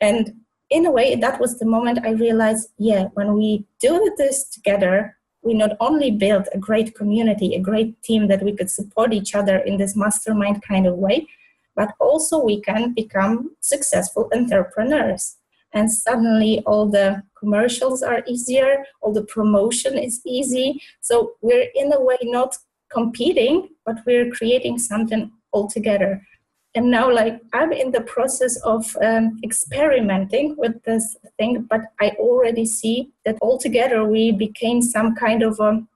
and 0.00 0.32
in 0.70 0.86
a 0.86 0.90
way, 0.90 1.14
that 1.16 1.40
was 1.40 1.58
the 1.58 1.66
moment 1.66 2.04
I 2.04 2.10
realized, 2.10 2.70
yeah, 2.78 3.04
when 3.14 3.34
we 3.34 3.64
do 3.80 4.14
this 4.18 4.44
together, 4.44 5.16
we 5.42 5.54
not 5.54 5.76
only 5.80 6.10
build 6.10 6.48
a 6.52 6.58
great 6.58 6.94
community, 6.94 7.54
a 7.54 7.60
great 7.60 8.02
team 8.02 8.28
that 8.28 8.42
we 8.42 8.54
could 8.54 8.70
support 8.70 9.12
each 9.12 9.34
other 9.34 9.56
in 9.58 9.78
this 9.78 9.96
mastermind 9.96 10.62
kind 10.62 10.86
of 10.86 10.96
way, 10.96 11.26
but 11.74 11.94
also 12.00 12.42
we 12.42 12.60
can 12.60 12.92
become 12.92 13.54
successful 13.60 14.28
entrepreneurs. 14.34 15.36
And 15.72 15.90
suddenly 15.90 16.62
all 16.66 16.86
the 16.86 17.22
commercials 17.38 18.02
are 18.02 18.22
easier, 18.26 18.84
all 19.00 19.12
the 19.12 19.24
promotion 19.24 19.96
is 19.96 20.20
easy. 20.26 20.82
So 21.00 21.32
we're 21.40 21.68
in 21.74 21.92
a 21.92 22.00
way 22.00 22.18
not 22.22 22.56
competing, 22.90 23.68
but 23.86 23.98
we're 24.06 24.30
creating 24.30 24.78
something 24.78 25.30
altogether 25.52 26.26
and 26.74 26.90
now 26.90 27.10
like 27.10 27.40
i'm 27.52 27.72
in 27.72 27.90
the 27.90 28.00
process 28.02 28.56
of 28.62 28.96
um, 29.02 29.38
experimenting 29.42 30.54
with 30.58 30.82
this 30.84 31.16
thing 31.38 31.66
but 31.70 31.80
i 32.00 32.10
already 32.18 32.64
see 32.64 33.10
that 33.24 33.36
altogether 33.42 34.04
we 34.04 34.32
became 34.32 34.82
some 34.82 35.14
kind 35.14 35.42
of 35.42 35.58
um, 35.60 35.88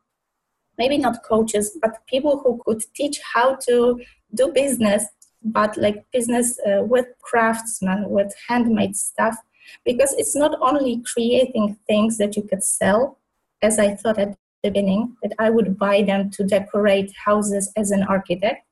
maybe 0.78 0.98
not 0.98 1.22
coaches 1.22 1.78
but 1.80 2.06
people 2.06 2.40
who 2.42 2.60
could 2.64 2.82
teach 2.94 3.20
how 3.34 3.54
to 3.56 4.00
do 4.34 4.50
business 4.52 5.06
but 5.44 5.76
like 5.76 6.04
business 6.12 6.58
uh, 6.60 6.82
with 6.82 7.06
craftsmen 7.20 8.08
with 8.08 8.32
handmade 8.48 8.96
stuff. 8.96 9.36
Because 9.84 10.14
it's 10.18 10.36
not 10.36 10.56
only 10.60 11.02
creating 11.12 11.78
things 11.86 12.18
that 12.18 12.36
you 12.36 12.42
could 12.42 12.62
sell 12.62 13.18
as 13.62 13.78
i 13.78 13.94
thought 13.94 14.18
at 14.18 14.30
the 14.32 14.70
beginning 14.70 15.16
that 15.22 15.32
i 15.38 15.48
would 15.48 15.78
buy 15.78 16.02
them 16.02 16.28
to 16.30 16.44
decorate 16.44 17.12
houses 17.24 17.72
as 17.76 17.92
an 17.92 18.02
architect 18.02 18.66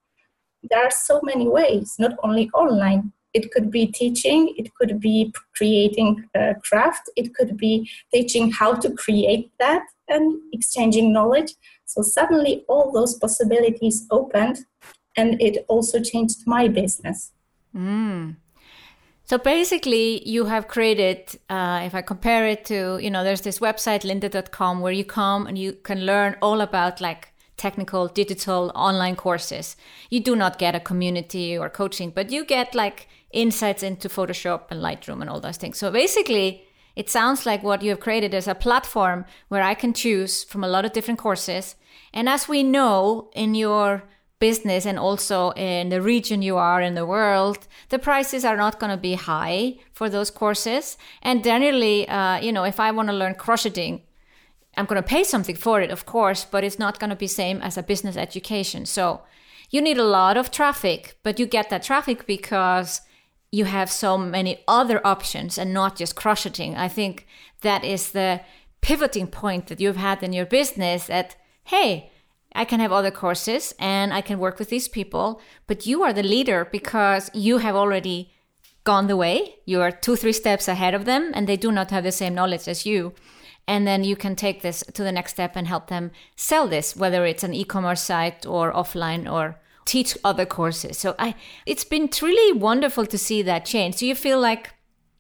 there 0.69 0.85
are 0.85 0.91
so 0.91 1.21
many 1.23 1.49
ways, 1.49 1.97
not 1.99 2.13
only 2.23 2.51
online. 2.51 3.13
It 3.33 3.53
could 3.53 3.71
be 3.71 3.87
teaching, 3.87 4.55
it 4.57 4.75
could 4.75 5.01
be 5.01 5.33
creating 5.57 6.29
craft, 6.65 7.09
it 7.17 7.33
could 7.35 7.57
be 7.57 7.89
teaching 8.13 8.51
how 8.51 8.75
to 8.75 8.91
create 8.93 9.53
that 9.61 9.85
and 10.09 10.41
exchanging 10.53 11.13
knowledge. 11.13 11.55
So 11.85 12.03
suddenly 12.03 12.65
all 12.69 12.91
those 12.93 13.15
possibilities 13.15 14.07
opened 14.11 14.59
and 15.17 15.41
it 15.41 15.65
also 15.69 16.01
changed 16.01 16.39
my 16.47 16.69
business. 16.69 17.33
Mm. 17.75 18.37
So 19.25 19.39
basically, 19.39 20.29
you 20.29 20.47
have 20.47 20.67
created, 20.67 21.39
uh, 21.49 21.83
if 21.85 21.95
I 21.95 22.03
compare 22.03 22.49
it 22.49 22.65
to, 22.65 22.99
you 23.01 23.11
know, 23.11 23.23
there's 23.23 23.43
this 23.43 23.61
website, 23.61 24.03
lynda.com, 24.03 24.81
where 24.81 24.93
you 24.93 25.05
come 25.05 25.47
and 25.47 25.57
you 25.57 25.73
can 25.73 26.05
learn 26.05 26.37
all 26.43 26.61
about 26.61 27.01
like 27.01 27.30
technical 27.61 28.09
digital 28.09 28.73
online 28.75 29.17
courses. 29.17 29.77
You 30.09 30.21
do 30.21 30.35
not 30.35 30.59
get 30.59 30.75
a 30.75 30.81
community 30.81 31.59
or 31.59 31.69
coaching 31.69 32.11
but 32.11 32.31
you 32.31 32.45
get 32.45 32.75
like 32.75 33.09
insights 33.31 33.83
into 33.83 34.09
photoshop 34.09 34.63
and 34.71 34.83
lightroom 34.83 35.21
and 35.21 35.29
all 35.29 35.41
those 35.41 35.59
things. 35.59 35.79
So 35.79 35.91
basically 35.91 36.65
it 36.97 37.11
sounds 37.11 37.47
like 37.47 37.63
what 37.63 37.83
you 37.83 37.91
have 37.91 38.01
created 38.01 38.35
is 38.35 38.49
a 38.49 38.55
platform 38.55 39.25
where 39.49 39.63
i 39.63 39.75
can 39.75 39.93
choose 39.93 40.43
from 40.45 40.65
a 40.65 40.69
lot 40.69 40.85
of 40.85 40.93
different 40.93 41.21
courses. 41.21 41.77
And 42.13 42.29
as 42.29 42.49
we 42.49 42.63
know 42.63 43.31
in 43.35 43.55
your 43.55 44.03
business 44.41 44.87
and 44.87 44.99
also 44.99 45.51
in 45.51 45.91
the 45.91 46.01
region 46.01 46.43
you 46.43 46.57
are 46.57 46.81
in 46.81 46.95
the 46.95 47.07
world, 47.07 47.69
the 47.91 47.99
prices 47.99 48.45
are 48.45 48.57
not 48.57 48.81
going 48.81 48.91
to 48.91 48.97
be 49.11 49.15
high 49.15 49.77
for 49.93 50.09
those 50.09 50.31
courses. 50.31 50.97
And 51.23 51.45
generally, 51.45 52.09
uh, 52.09 52.41
you 52.41 52.53
know, 52.53 52.65
if 52.65 52.81
I 52.81 52.91
want 52.91 53.09
to 53.11 53.15
learn 53.15 53.35
crocheting, 53.35 54.03
I'm 54.81 54.87
going 54.87 55.03
to 55.03 55.07
pay 55.07 55.25
something 55.25 55.57
for 55.57 55.81
it, 55.81 55.91
of 55.91 56.07
course, 56.07 56.45
but 56.45 56.65
it's 56.65 56.79
not 56.79 56.99
going 56.99 57.11
to 57.11 57.17
be 57.17 57.27
same 57.27 57.61
as 57.61 57.77
a 57.77 57.83
business 57.83 58.17
education. 58.17 58.87
So 58.87 59.23
you 59.71 59.81
need 59.83 59.99
a 59.99 60.05
lot 60.05 60.37
of 60.37 60.51
traffic, 60.51 61.19
but 61.23 61.39
you 61.39 61.47
get 61.47 61.69
that 61.69 61.83
traffic 61.83 62.27
because 62.27 63.03
you 63.53 63.67
have 63.67 63.91
so 63.91 64.17
many 64.17 64.65
other 64.67 65.07
options 65.07 65.59
and 65.59 65.75
not 65.75 65.97
just 65.97 66.17
crocheting. 66.17 66.77
I 66.77 66.89
think 66.89 67.27
that 67.61 67.85
is 67.85 68.13
the 68.13 68.41
pivoting 68.81 69.27
point 69.27 69.67
that 69.67 69.81
you've 69.81 69.97
had 69.97 70.23
in 70.23 70.33
your 70.33 70.47
business 70.47 71.07
that, 71.07 71.37
hey, 71.65 72.11
I 72.55 72.65
can 72.65 72.81
have 72.81 72.91
other 72.91 73.11
courses 73.11 73.75
and 73.79 74.15
I 74.15 74.23
can 74.23 74.39
work 74.39 74.59
with 74.59 74.71
these 74.71 74.89
people, 74.89 75.41
but 75.67 75.87
you 75.87 76.03
are 76.03 76.13
the 76.13 76.23
leader 76.23 76.65
because 76.65 77.31
you 77.35 77.59
have 77.59 77.77
already 77.77 78.33
gone 78.85 79.09
the 79.09 79.17
way. 79.17 79.57
You 79.67 79.83
are 79.83 79.93
two, 79.93 80.17
three 80.17 80.33
steps 80.33 80.69
ahead 80.69 80.95
of 80.95 81.05
them 81.05 81.33
and 81.35 81.47
they 81.47 81.57
do 81.57 81.71
not 81.71 81.91
have 81.91 82.05
the 82.05 82.13
same 82.13 82.35
knowledge 82.35 82.67
as 82.67 82.87
you 82.87 83.15
and 83.71 83.87
then 83.87 84.03
you 84.03 84.17
can 84.17 84.35
take 84.35 84.63
this 84.63 84.83
to 84.95 85.05
the 85.05 85.13
next 85.13 85.35
step 85.35 85.53
and 85.55 85.69
help 85.69 85.87
them 85.87 86.11
sell 86.35 86.67
this 86.67 86.97
whether 86.97 87.25
it's 87.25 87.45
an 87.45 87.55
e-commerce 87.55 88.03
site 88.03 88.45
or 88.45 88.73
offline 88.73 89.31
or 89.31 89.61
teach 89.85 90.19
other 90.25 90.45
courses. 90.45 90.99
So 90.99 91.15
i 91.19 91.35
it's 91.67 91.85
been 91.85 92.09
truly 92.09 92.53
wonderful 92.53 93.07
to 93.07 93.17
see 93.17 93.43
that 93.43 93.65
change. 93.65 93.99
Do 93.99 94.07
you 94.07 94.17
feel 94.17 94.41
like 94.41 94.75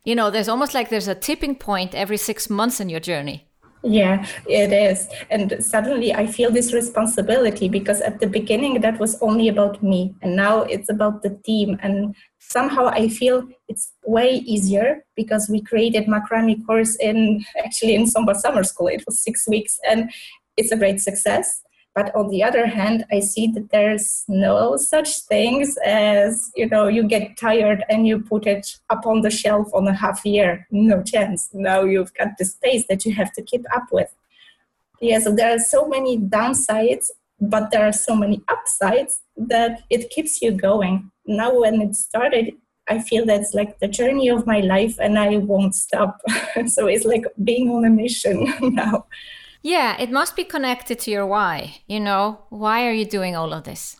you 0.04 0.16
know 0.16 0.30
there's 0.30 0.48
almost 0.48 0.74
like 0.74 0.88
there's 0.88 1.08
a 1.08 1.14
tipping 1.14 1.54
point 1.54 1.94
every 1.94 2.16
6 2.16 2.50
months 2.50 2.80
in 2.80 2.88
your 2.88 3.00
journey 3.00 3.49
yeah, 3.82 4.26
it 4.46 4.72
is. 4.72 5.08
And 5.30 5.64
suddenly 5.64 6.12
I 6.12 6.26
feel 6.26 6.50
this 6.50 6.72
responsibility 6.72 7.68
because 7.68 8.00
at 8.00 8.20
the 8.20 8.26
beginning 8.26 8.80
that 8.82 8.98
was 8.98 9.20
only 9.22 9.48
about 9.48 9.82
me. 9.82 10.14
And 10.22 10.36
now 10.36 10.62
it's 10.62 10.90
about 10.90 11.22
the 11.22 11.30
team. 11.44 11.78
And 11.82 12.14
somehow 12.38 12.88
I 12.88 13.08
feel 13.08 13.48
it's 13.68 13.92
way 14.04 14.42
easier 14.44 15.04
because 15.16 15.48
we 15.48 15.62
created 15.62 16.06
macrame 16.06 16.64
course 16.66 16.96
in 16.96 17.44
actually 17.64 17.94
in 17.94 18.06
summer 18.06 18.34
summer 18.34 18.64
school. 18.64 18.88
It 18.88 19.04
was 19.06 19.22
six 19.22 19.48
weeks 19.48 19.78
and 19.88 20.10
it's 20.56 20.72
a 20.72 20.76
great 20.76 21.00
success. 21.00 21.62
But 21.94 22.14
on 22.14 22.28
the 22.28 22.42
other 22.42 22.66
hand, 22.66 23.04
I 23.10 23.18
see 23.20 23.48
that 23.48 23.70
there's 23.70 24.24
no 24.28 24.76
such 24.76 25.22
things 25.22 25.76
as, 25.84 26.52
you 26.54 26.68
know, 26.68 26.86
you 26.86 27.02
get 27.02 27.36
tired 27.36 27.84
and 27.88 28.06
you 28.06 28.20
put 28.20 28.46
it 28.46 28.78
up 28.90 29.06
on 29.06 29.22
the 29.22 29.30
shelf 29.30 29.68
on 29.74 29.88
a 29.88 29.92
half 29.92 30.24
year. 30.24 30.68
No 30.70 31.02
chance. 31.02 31.50
Now 31.52 31.82
you've 31.82 32.14
got 32.14 32.38
the 32.38 32.44
space 32.44 32.86
that 32.88 33.04
you 33.04 33.14
have 33.14 33.32
to 33.32 33.42
keep 33.42 33.64
up 33.74 33.86
with. 33.90 34.14
Yeah, 35.00 35.18
so 35.18 35.34
there 35.34 35.54
are 35.54 35.58
so 35.58 35.88
many 35.88 36.18
downsides, 36.18 37.10
but 37.40 37.70
there 37.70 37.86
are 37.88 37.92
so 37.92 38.14
many 38.14 38.42
upsides 38.48 39.20
that 39.36 39.82
it 39.90 40.10
keeps 40.10 40.40
you 40.42 40.52
going. 40.52 41.10
Now, 41.26 41.58
when 41.58 41.80
it 41.80 41.96
started, 41.96 42.52
I 42.88 43.00
feel 43.00 43.24
that's 43.24 43.54
like 43.54 43.78
the 43.78 43.88
journey 43.88 44.28
of 44.28 44.46
my 44.46 44.60
life 44.60 44.96
and 45.00 45.18
I 45.18 45.38
won't 45.38 45.74
stop. 45.74 46.20
so 46.66 46.86
it's 46.86 47.04
like 47.04 47.24
being 47.42 47.70
on 47.70 47.84
a 47.84 47.90
mission 47.90 48.52
now. 48.60 49.06
Yeah, 49.62 50.00
it 50.00 50.10
must 50.10 50.36
be 50.36 50.44
connected 50.44 50.98
to 51.00 51.10
your 51.10 51.26
why. 51.26 51.82
You 51.86 52.00
know, 52.00 52.40
why 52.48 52.86
are 52.86 52.92
you 52.92 53.04
doing 53.04 53.36
all 53.36 53.52
of 53.52 53.64
this? 53.64 53.96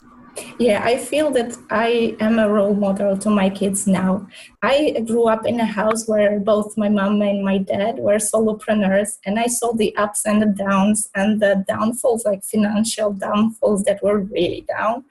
Yeah, 0.58 0.82
I 0.84 0.96
feel 0.96 1.30
that 1.32 1.56
I 1.70 2.16
am 2.20 2.38
a 2.38 2.48
role 2.48 2.74
model 2.74 3.18
to 3.18 3.30
my 3.30 3.50
kids 3.50 3.86
now. 3.86 4.26
I 4.62 5.04
grew 5.06 5.24
up 5.28 5.44
in 5.44 5.60
a 5.60 5.66
house 5.66 6.08
where 6.08 6.38
both 6.38 6.78
my 6.78 6.88
mom 6.88 7.20
and 7.20 7.44
my 7.44 7.58
dad 7.58 7.98
were 7.98 8.16
solopreneurs, 8.16 9.18
and 9.26 9.38
I 9.38 9.48
saw 9.48 9.72
the 9.72 9.94
ups 9.96 10.24
and 10.24 10.40
the 10.40 10.46
downs 10.46 11.10
and 11.14 11.42
the 11.42 11.64
downfalls, 11.68 12.24
like 12.24 12.42
financial 12.44 13.12
downfalls 13.12 13.84
that 13.84 14.02
were 14.02 14.20
really 14.20 14.64
down. 14.68 15.04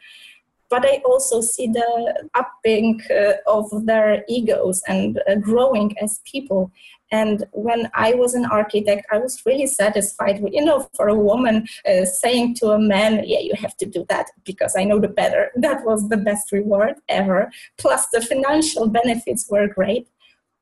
But 0.69 0.85
I 0.85 1.01
also 1.03 1.41
see 1.41 1.67
the 1.67 2.29
upping 2.33 3.01
uh, 3.09 3.33
of 3.47 3.85
their 3.85 4.23
egos 4.27 4.81
and 4.87 5.21
uh, 5.27 5.35
growing 5.35 5.95
as 5.99 6.21
people. 6.25 6.71
And 7.11 7.45
when 7.51 7.89
I 7.95 8.13
was 8.13 8.33
an 8.35 8.45
architect, 8.45 9.05
I 9.11 9.17
was 9.17 9.41
really 9.45 9.65
satisfied. 9.65 10.41
With, 10.41 10.53
you 10.53 10.63
know, 10.63 10.87
for 10.95 11.07
a 11.07 11.15
woman 11.15 11.67
uh, 11.87 12.05
saying 12.05 12.55
to 12.55 12.69
a 12.71 12.79
man, 12.79 13.23
"Yeah, 13.25 13.39
you 13.39 13.53
have 13.55 13.75
to 13.77 13.85
do 13.85 14.05
that 14.09 14.27
because 14.43 14.75
I 14.77 14.83
know 14.83 14.99
the 14.99 15.07
better." 15.07 15.51
That 15.69 15.85
was 15.85 16.09
the 16.09 16.17
best 16.17 16.51
reward 16.51 16.95
ever. 17.07 17.51
Plus, 17.77 18.07
the 18.13 18.21
financial 18.21 18.87
benefits 18.87 19.47
were 19.49 19.67
great. 19.67 20.07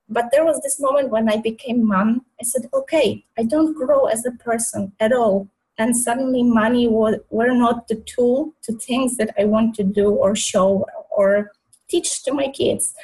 But 0.08 0.26
there 0.32 0.44
was 0.44 0.60
this 0.62 0.80
moment 0.80 1.10
when 1.10 1.28
I 1.28 1.36
became 1.36 1.86
mom. 1.86 2.24
I 2.40 2.44
said, 2.44 2.68
"Okay, 2.72 3.24
I 3.38 3.42
don't 3.42 3.74
grow 3.74 4.06
as 4.06 4.24
a 4.24 4.32
person 4.32 4.92
at 5.00 5.12
all." 5.12 5.48
And 5.80 5.96
suddenly, 5.96 6.42
money 6.42 6.88
was, 6.88 7.16
were 7.30 7.54
not 7.54 7.86
the 7.88 7.96
tool 8.12 8.54
to 8.62 8.72
things 8.72 9.16
that 9.18 9.32
I 9.38 9.44
want 9.44 9.74
to 9.76 9.84
do 9.84 10.10
or 10.10 10.34
show 10.34 10.84
or 11.10 11.52
teach 11.88 12.22
to 12.24 12.32
my 12.32 12.48
kids 12.48 12.94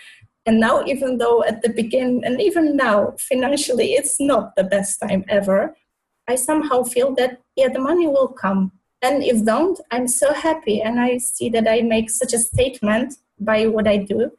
and 0.46 0.60
now, 0.60 0.84
even 0.84 1.18
though 1.18 1.42
at 1.44 1.62
the 1.62 1.70
beginning, 1.70 2.24
and 2.24 2.40
even 2.40 2.76
now, 2.76 3.14
financially, 3.18 3.94
it's 3.94 4.20
not 4.20 4.54
the 4.56 4.64
best 4.64 5.00
time 5.00 5.24
ever, 5.28 5.76
I 6.28 6.36
somehow 6.36 6.82
feel 6.82 7.14
that, 7.14 7.40
yeah, 7.56 7.68
the 7.68 7.78
money 7.78 8.06
will 8.06 8.28
come. 8.28 8.72
And 9.02 9.22
if 9.22 9.44
don't, 9.44 9.78
I'm 9.90 10.08
so 10.08 10.32
happy. 10.32 10.80
And 10.82 11.00
I 11.00 11.18
see 11.18 11.48
that 11.50 11.68
I 11.68 11.82
make 11.82 12.10
such 12.10 12.32
a 12.32 12.38
statement 12.38 13.14
by 13.38 13.66
what 13.66 13.88
I 13.88 13.98
do 13.98 14.30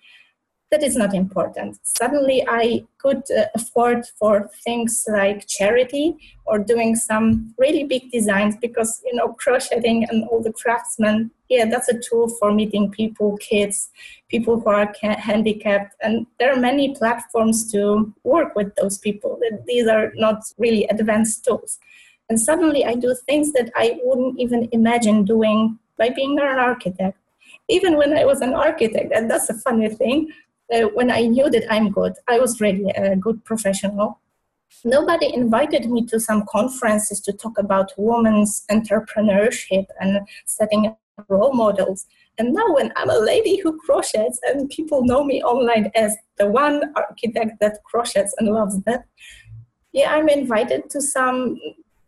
that 0.76 0.86
is 0.86 0.98
not 0.98 1.14
important. 1.14 1.80
Suddenly, 1.84 2.46
I 2.50 2.84
could 2.98 3.24
uh, 3.32 3.46
afford 3.56 4.06
for 4.20 4.50
things 4.66 5.06
like 5.08 5.48
charity 5.48 6.18
or 6.46 6.60
doing 6.60 6.98
some 6.98 7.54
really 7.58 7.86
big 7.86 8.12
designs 8.12 8.58
because 8.58 9.02
you 9.06 9.16
know 9.16 9.30
crocheting 9.40 10.06
and 10.10 10.26
all 10.26 10.42
the 10.44 10.52
craftsmen. 10.52 11.32
Yeah, 11.48 11.66
that's 11.70 11.88
a 11.88 11.98
tool 11.98 12.28
for 12.28 12.54
meeting 12.54 12.92
people, 12.92 13.38
kids, 13.38 13.90
people 14.28 14.60
who 14.60 14.70
are 14.70 14.94
handicapped, 15.02 15.96
and 16.02 16.28
there 16.40 16.52
are 16.52 16.60
many 16.60 16.94
platforms 16.94 17.72
to 17.72 18.14
work 18.24 18.54
with 18.54 18.76
those 18.76 18.98
people. 18.98 19.40
These 19.66 19.88
are 19.88 20.12
not 20.16 20.44
really 20.58 20.86
advanced 20.88 21.46
tools. 21.46 21.80
And 22.30 22.38
suddenly, 22.38 22.84
I 22.84 22.96
do 22.96 23.16
things 23.28 23.54
that 23.54 23.72
I 23.76 23.98
wouldn't 24.04 24.40
even 24.42 24.68
imagine 24.74 25.24
doing 25.24 25.80
by 25.98 26.10
being 26.10 26.38
an 26.38 26.60
architect 26.60 27.18
even 27.68 27.98
when 27.98 28.18
I 28.18 28.26
was 28.26 28.42
an 28.42 28.54
architect, 28.54 29.12
and 29.14 29.30
that's 29.30 29.50
a 29.50 29.54
funny 29.54 29.90
thing, 29.90 30.30
uh, 30.74 30.88
when 30.94 31.12
I 31.12 31.22
knew 31.22 31.50
that 31.50 31.72
I'm 31.72 31.92
good, 31.92 32.14
I 32.28 32.40
was 32.40 32.62
really 32.62 32.90
a 32.92 33.16
good 33.16 33.44
professional. 33.44 34.20
Nobody 34.84 35.34
invited 35.34 35.90
me 35.90 36.06
to 36.08 36.20
some 36.20 36.46
conferences 36.50 37.20
to 37.22 37.34
talk 37.34 37.58
about 37.58 37.94
women's 37.98 38.66
entrepreneurship 38.70 39.86
and 40.00 40.28
setting 40.46 40.88
up 40.88 41.00
role 41.30 41.54
models. 41.54 42.06
And 42.38 42.54
now, 42.54 42.74
when 42.74 42.92
I'm 42.98 43.10
a 43.10 43.18
lady 43.18 43.58
who 43.58 43.78
crochets 43.78 44.40
and 44.46 44.70
people 44.70 45.06
know 45.06 45.24
me 45.24 45.42
online 45.42 45.92
as 45.96 46.18
the 46.38 46.48
one 46.48 46.92
architect 46.96 47.60
that 47.62 47.84
crochets 47.86 48.36
and 48.38 48.50
loves 48.50 48.82
that, 48.84 49.06
yeah, 49.94 50.14
I'm 50.14 50.28
invited 50.28 50.90
to 50.90 51.02
some 51.02 51.58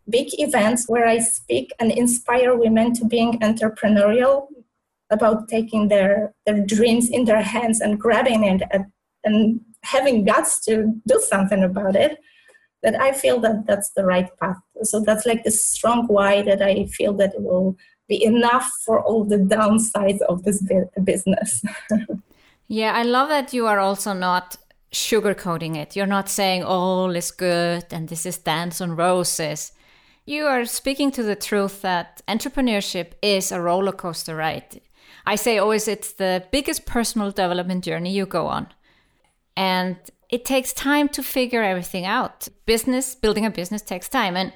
big 0.09 0.27
events 0.39 0.89
where 0.89 1.07
I 1.07 1.19
speak 1.19 1.71
and 1.79 1.91
inspire 1.91 2.55
women 2.55 2.93
to 2.95 3.05
being 3.05 3.39
entrepreneurial 3.39 4.47
about 5.09 5.47
taking 5.47 5.87
their, 5.87 6.33
their 6.45 6.65
dreams 6.65 7.09
in 7.09 7.25
their 7.25 7.41
hands 7.41 7.79
and 7.81 7.99
grabbing 7.99 8.43
it 8.43 8.61
and, 8.71 8.85
and 9.23 9.61
having 9.83 10.25
guts 10.25 10.59
to 10.65 10.93
do 11.07 11.21
something 11.29 11.63
about 11.63 11.95
it 11.95 12.17
that 12.83 12.99
i 13.01 13.11
feel 13.11 13.39
that 13.39 13.65
that's 13.65 13.91
the 13.91 14.05
right 14.05 14.29
path. 14.39 14.57
So 14.83 14.99
that's 14.99 15.25
like 15.25 15.43
the 15.43 15.51
strong 15.51 16.07
why 16.07 16.41
that 16.43 16.61
i 16.61 16.85
feel 16.85 17.13
that 17.13 17.33
it 17.33 17.41
will 17.41 17.75
be 18.07 18.23
enough 18.23 18.69
for 18.85 19.01
all 19.01 19.23
the 19.25 19.37
downsides 19.37 20.21
of 20.29 20.43
this 20.43 20.63
business. 21.03 21.63
Yeah 22.69 22.91
i 22.93 23.03
love 23.03 23.29
that 23.29 23.53
you 23.53 23.65
are 23.65 23.79
also 23.79 24.11
not 24.11 24.57
sugarcoating 24.91 25.75
it. 25.75 25.95
You're 25.95 26.05
not 26.17 26.29
saying 26.29 26.63
all 26.63 27.15
is 27.15 27.31
good 27.31 27.85
and 27.91 28.07
this 28.07 28.25
is 28.25 28.37
dance 28.37 28.81
on 28.81 28.95
roses. 28.95 29.73
You 30.25 30.45
are 30.45 30.65
speaking 30.65 31.11
to 31.11 31.23
the 31.23 31.35
truth 31.35 31.81
that 31.81 32.21
entrepreneurship 32.27 33.11
is 33.21 33.51
a 33.51 33.61
roller 33.61 33.91
coaster 33.91 34.35
ride 34.35 34.81
I 35.27 35.35
say 35.35 35.57
always 35.57 35.89
it's 35.89 36.13
the 36.13 36.45
biggest 36.51 36.85
personal 36.85 37.31
development 37.31 37.83
journey 37.83 38.13
you 38.13 38.25
go 38.25 38.47
on. 38.47 38.67
And 39.57 39.97
it 40.29 40.45
takes 40.45 40.71
time 40.71 41.09
to 41.09 41.21
figure 41.21 41.61
everything 41.61 42.05
out. 42.05 42.47
Business, 42.65 43.13
building 43.13 43.45
a 43.45 43.49
business 43.49 43.81
takes 43.81 44.07
time. 44.07 44.37
And 44.37 44.53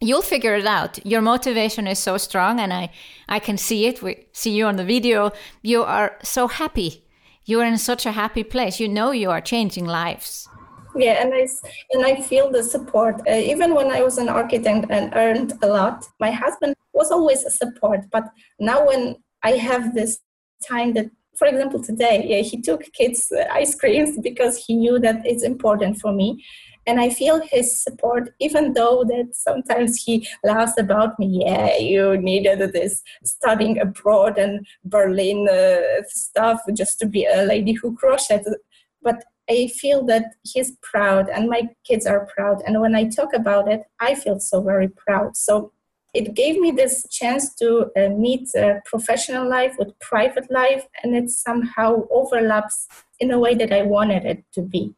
you'll 0.00 0.22
figure 0.22 0.54
it 0.54 0.66
out. 0.66 1.04
Your 1.04 1.20
motivation 1.20 1.88
is 1.88 1.98
so 1.98 2.16
strong, 2.16 2.60
and 2.60 2.72
I, 2.72 2.90
I 3.28 3.40
can 3.40 3.58
see 3.58 3.86
it. 3.86 4.02
We 4.02 4.26
see 4.32 4.52
you 4.52 4.66
on 4.66 4.76
the 4.76 4.84
video. 4.84 5.32
You 5.62 5.82
are 5.82 6.16
so 6.22 6.46
happy. 6.46 7.04
You 7.44 7.60
are 7.60 7.66
in 7.66 7.78
such 7.78 8.06
a 8.06 8.12
happy 8.12 8.44
place. 8.44 8.78
You 8.78 8.88
know 8.88 9.10
you 9.10 9.30
are 9.30 9.40
changing 9.40 9.86
lives. 9.86 10.48
Yeah, 10.96 11.20
and 11.22 11.34
I 11.34 11.48
and 11.92 12.06
I 12.06 12.22
feel 12.22 12.52
the 12.52 12.62
support. 12.62 13.16
Uh, 13.26 13.32
even 13.34 13.74
when 13.74 13.90
I 13.90 14.00
was 14.02 14.16
an 14.18 14.28
architect 14.28 14.86
and 14.90 15.12
earned 15.16 15.52
a 15.60 15.66
lot, 15.66 16.06
my 16.20 16.30
husband 16.30 16.76
was 16.92 17.10
always 17.10 17.42
a 17.42 17.50
support. 17.50 18.00
But 18.12 18.24
now 18.60 18.86
when 18.86 19.16
I 19.44 19.52
have 19.52 19.94
this 19.94 20.18
time 20.66 20.94
that, 20.94 21.10
for 21.38 21.46
example, 21.46 21.82
today, 21.82 22.24
yeah, 22.26 22.40
he 22.40 22.60
took 22.60 22.82
kids 22.92 23.30
uh, 23.30 23.44
ice 23.52 23.74
creams 23.74 24.18
because 24.18 24.56
he 24.56 24.74
knew 24.74 24.98
that 25.00 25.20
it's 25.24 25.44
important 25.44 25.98
for 25.98 26.12
me. 26.12 26.44
And 26.86 27.00
I 27.00 27.10
feel 27.10 27.40
his 27.40 27.82
support, 27.82 28.30
even 28.40 28.72
though 28.72 29.04
that 29.04 29.30
sometimes 29.32 30.02
he 30.02 30.26
laughs 30.44 30.74
about 30.78 31.18
me. 31.18 31.42
Yeah, 31.44 31.76
you 31.76 32.16
needed 32.16 32.72
this 32.72 33.02
studying 33.24 33.78
abroad 33.80 34.38
and 34.38 34.66
Berlin 34.84 35.48
uh, 35.48 36.02
stuff 36.08 36.60
just 36.74 36.98
to 37.00 37.06
be 37.06 37.24
a 37.26 37.42
lady 37.42 37.72
who 37.72 37.96
crocheted. 37.96 38.54
But 39.02 39.24
I 39.48 39.68
feel 39.68 40.04
that 40.06 40.34
he's 40.42 40.76
proud 40.82 41.28
and 41.28 41.48
my 41.48 41.68
kids 41.84 42.06
are 42.06 42.26
proud. 42.34 42.62
And 42.66 42.80
when 42.80 42.94
I 42.94 43.08
talk 43.08 43.34
about 43.34 43.70
it, 43.70 43.82
I 44.00 44.14
feel 44.14 44.40
so 44.40 44.62
very 44.62 44.88
proud. 44.88 45.36
So 45.36 45.72
it 46.14 46.34
gave 46.34 46.58
me 46.60 46.70
this 46.70 47.06
chance 47.10 47.54
to 47.56 47.90
uh, 47.96 48.08
meet 48.10 48.48
uh, 48.54 48.74
professional 48.84 49.48
life 49.48 49.74
with 49.78 49.98
private 49.98 50.50
life 50.50 50.86
and 51.02 51.14
it 51.14 51.28
somehow 51.28 52.06
overlaps 52.10 52.86
in 53.18 53.30
a 53.32 53.38
way 53.38 53.54
that 53.54 53.72
i 53.72 53.82
wanted 53.82 54.24
it 54.24 54.44
to 54.52 54.62
be. 54.62 54.94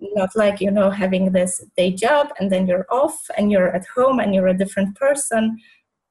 Not 0.00 0.30
like 0.36 0.60
you 0.60 0.70
know 0.70 0.90
having 0.90 1.32
this 1.32 1.64
day 1.76 1.90
job 1.90 2.28
and 2.38 2.50
then 2.52 2.66
you're 2.66 2.86
off 2.88 3.18
and 3.36 3.50
you're 3.50 3.74
at 3.74 3.86
home 3.96 4.20
and 4.20 4.34
you're 4.34 4.46
a 4.48 4.56
different 4.56 4.96
person. 4.96 5.58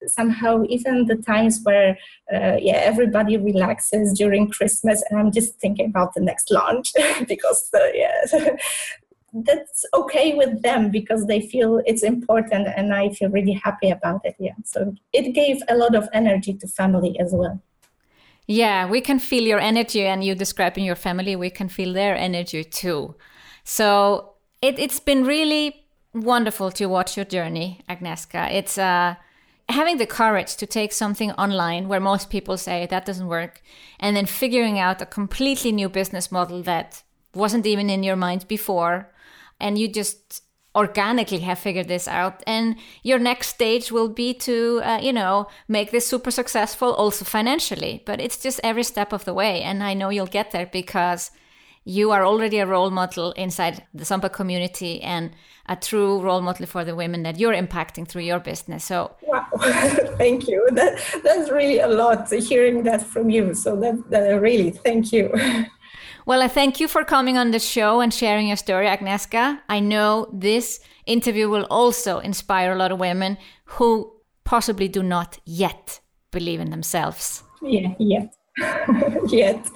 Somehow 0.05 0.63
even 0.67 1.05
the 1.05 1.15
times 1.15 1.61
where 1.63 1.97
uh, 2.33 2.57
yeah 2.61 2.79
everybody 2.91 3.35
relaxes 3.37 4.15
during 4.15 4.47
christmas 4.51 5.03
and 5.09 5.19
i'm 5.19 5.31
just 5.31 5.55
thinking 5.59 5.87
about 5.87 6.13
the 6.13 6.21
next 6.21 6.51
launch 6.51 6.93
because 7.27 7.67
uh, 7.73 7.79
yeah 7.95 8.55
that's 9.33 9.85
okay 9.93 10.33
with 10.35 10.61
them 10.61 10.89
because 10.89 11.27
they 11.27 11.41
feel 11.41 11.81
it's 11.85 12.03
important 12.03 12.67
and 12.75 12.93
i 12.93 13.09
feel 13.09 13.29
really 13.29 13.51
happy 13.51 13.89
about 13.89 14.21
it 14.23 14.35
yeah. 14.39 14.53
So 14.63 14.95
it 15.13 15.33
gave 15.33 15.61
a 15.69 15.75
lot 15.75 15.95
of 15.95 16.07
energy 16.13 16.53
to 16.53 16.67
family 16.67 17.19
as 17.19 17.33
well. 17.33 17.61
Yeah 18.47 18.89
we 18.89 19.01
can 19.01 19.19
feel 19.19 19.43
your 19.43 19.59
energy 19.59 20.05
and 20.05 20.23
you 20.23 20.35
describing 20.35 20.85
your 20.85 20.95
family 20.95 21.35
we 21.35 21.49
can 21.49 21.69
feel 21.69 21.93
their 21.93 22.15
energy 22.15 22.63
too. 22.63 23.15
So 23.63 24.33
it, 24.61 24.79
it's 24.79 24.99
been 24.99 25.23
really 25.25 25.85
wonderful 26.13 26.71
to 26.71 26.85
watch 26.87 27.17
your 27.17 27.25
journey 27.25 27.81
agnieszka. 27.89 28.51
It's 28.51 28.77
uh 28.77 29.15
having 29.69 29.97
the 29.97 30.05
courage 30.05 30.55
to 30.55 30.65
take 30.65 30.93
something 30.93 31.31
online 31.31 31.89
where 31.89 31.99
most 31.99 32.29
people 32.29 32.57
say 32.57 32.85
that 32.85 33.05
doesn't 33.05 33.27
work 33.27 33.61
and 33.99 34.15
then 34.15 34.25
figuring 34.25 34.79
out 34.79 35.01
a 35.01 35.05
completely 35.05 35.71
new 35.73 35.89
business 35.89 36.31
model 36.31 36.63
that 36.63 37.03
wasn't 37.33 37.65
even 37.65 37.89
in 37.89 38.03
your 38.03 38.15
mind 38.15 38.47
before 38.47 39.09
and 39.59 39.77
you 39.77 39.87
just 39.87 40.43
organically 40.75 41.39
have 41.39 41.57
figured 41.57 41.87
this 41.87 42.07
out 42.07 42.43
and 42.45 42.75
your 43.01 43.17
next 43.17 43.47
stage 43.47 43.91
will 43.91 44.09
be 44.09 44.31
to 44.31 44.79
uh, 44.83 44.99
you 45.01 45.11
know 45.11 45.47
make 45.67 45.89
this 45.89 46.05
super 46.05 46.29
successful 46.29 46.93
also 46.93 47.25
financially 47.25 48.03
but 48.05 48.21
it's 48.21 48.37
just 48.37 48.59
every 48.63 48.83
step 48.83 49.11
of 49.11 49.25
the 49.25 49.33
way 49.33 49.63
and 49.63 49.83
i 49.83 49.95
know 49.95 50.09
you'll 50.09 50.27
get 50.27 50.51
there 50.51 50.67
because 50.67 51.31
you 51.87 52.11
are 52.11 52.25
already 52.25 52.59
a 52.59 52.65
role 52.65 52.91
model 52.91 53.31
inside 53.31 53.81
the 53.93 54.03
Samba 54.03 54.29
community 54.29 55.01
and 55.01 55.31
a 55.67 55.75
true 55.77 56.19
role 56.19 56.41
model 56.41 56.65
for 56.65 56.83
the 56.83 56.93
women 56.93 57.23
that 57.23 57.39
you're 57.39 57.53
impacting 57.53 58.05
through 58.05 58.23
your 58.23 58.39
business. 58.39 58.83
So, 58.83 59.15
wow, 59.21 59.45
thank 60.17 60.49
you. 60.49 60.67
That, 60.73 60.99
that's 61.23 61.49
really 61.49 61.79
a 61.79 61.87
lot 61.87 62.29
hearing 62.29 62.83
that 62.83 63.03
from 63.03 63.29
you. 63.29 63.53
So, 63.53 63.77
that, 63.77 64.09
that 64.09 64.41
really, 64.41 64.71
thank 64.71 65.13
you. 65.13 65.33
Well, 66.27 66.41
I 66.41 66.49
thank 66.49 66.81
you 66.81 66.89
for 66.89 67.05
coming 67.05 67.37
on 67.37 67.51
the 67.51 67.59
show 67.59 68.01
and 68.01 68.13
sharing 68.13 68.47
your 68.49 68.57
story, 68.57 68.85
Agnieszka. 68.87 69.59
I 69.69 69.79
know 69.79 70.27
this 70.33 70.81
interview 71.05 71.47
will 71.47 71.65
also 71.69 72.19
inspire 72.19 72.73
a 72.73 72.75
lot 72.75 72.91
of 72.91 72.99
women 72.99 73.37
who 73.63 74.11
possibly 74.43 74.89
do 74.89 75.01
not 75.03 75.39
yet 75.45 76.01
believe 76.31 76.59
in 76.59 76.69
themselves. 76.69 77.43
Yeah, 77.61 77.93
yet. 77.97 78.35
yet. 79.29 79.69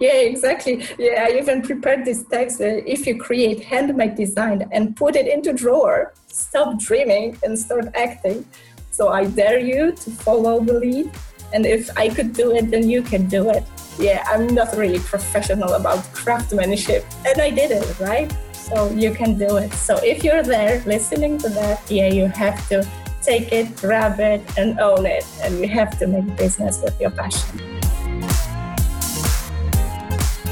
Yeah, 0.00 0.14
exactly. 0.14 0.82
Yeah, 0.98 1.26
I 1.28 1.36
even 1.36 1.60
prepared 1.60 2.06
this 2.06 2.24
text. 2.32 2.62
Uh, 2.62 2.80
if 2.86 3.06
you 3.06 3.18
create 3.18 3.62
handmade 3.62 4.14
design 4.14 4.66
and 4.72 4.96
put 4.96 5.14
it 5.14 5.26
into 5.26 5.52
drawer, 5.52 6.14
stop 6.28 6.78
dreaming 6.78 7.36
and 7.42 7.58
start 7.58 7.84
acting. 7.94 8.46
So 8.92 9.10
I 9.10 9.26
dare 9.26 9.58
you 9.58 9.92
to 9.92 10.10
follow 10.10 10.58
the 10.64 10.72
lead. 10.72 11.10
And 11.52 11.66
if 11.66 11.90
I 11.98 12.08
could 12.08 12.32
do 12.32 12.52
it, 12.52 12.70
then 12.70 12.88
you 12.88 13.02
can 13.02 13.26
do 13.26 13.50
it 13.50 13.62
yeah, 13.98 14.24
I'm 14.26 14.46
not 14.54 14.76
really 14.76 14.98
professional 14.98 15.74
about 15.74 16.04
craftsmanship, 16.12 17.04
and 17.26 17.40
I 17.40 17.50
did 17.50 17.70
it, 17.70 17.98
right? 17.98 18.32
So 18.52 18.90
you 18.90 19.12
can 19.12 19.38
do 19.38 19.56
it. 19.56 19.72
So 19.72 19.96
if 20.02 20.22
you're 20.22 20.42
there 20.42 20.82
listening 20.86 21.38
to 21.38 21.48
that, 21.50 21.82
yeah, 21.90 22.08
you 22.08 22.26
have 22.26 22.68
to 22.68 22.86
take 23.22 23.52
it, 23.52 23.74
grab 23.76 24.20
it, 24.20 24.42
and 24.56 24.78
own 24.78 25.06
it, 25.06 25.26
and 25.42 25.58
you 25.58 25.68
have 25.68 25.98
to 25.98 26.06
make 26.06 26.36
business 26.36 26.80
with 26.82 27.00
your 27.00 27.10
passion. 27.10 27.58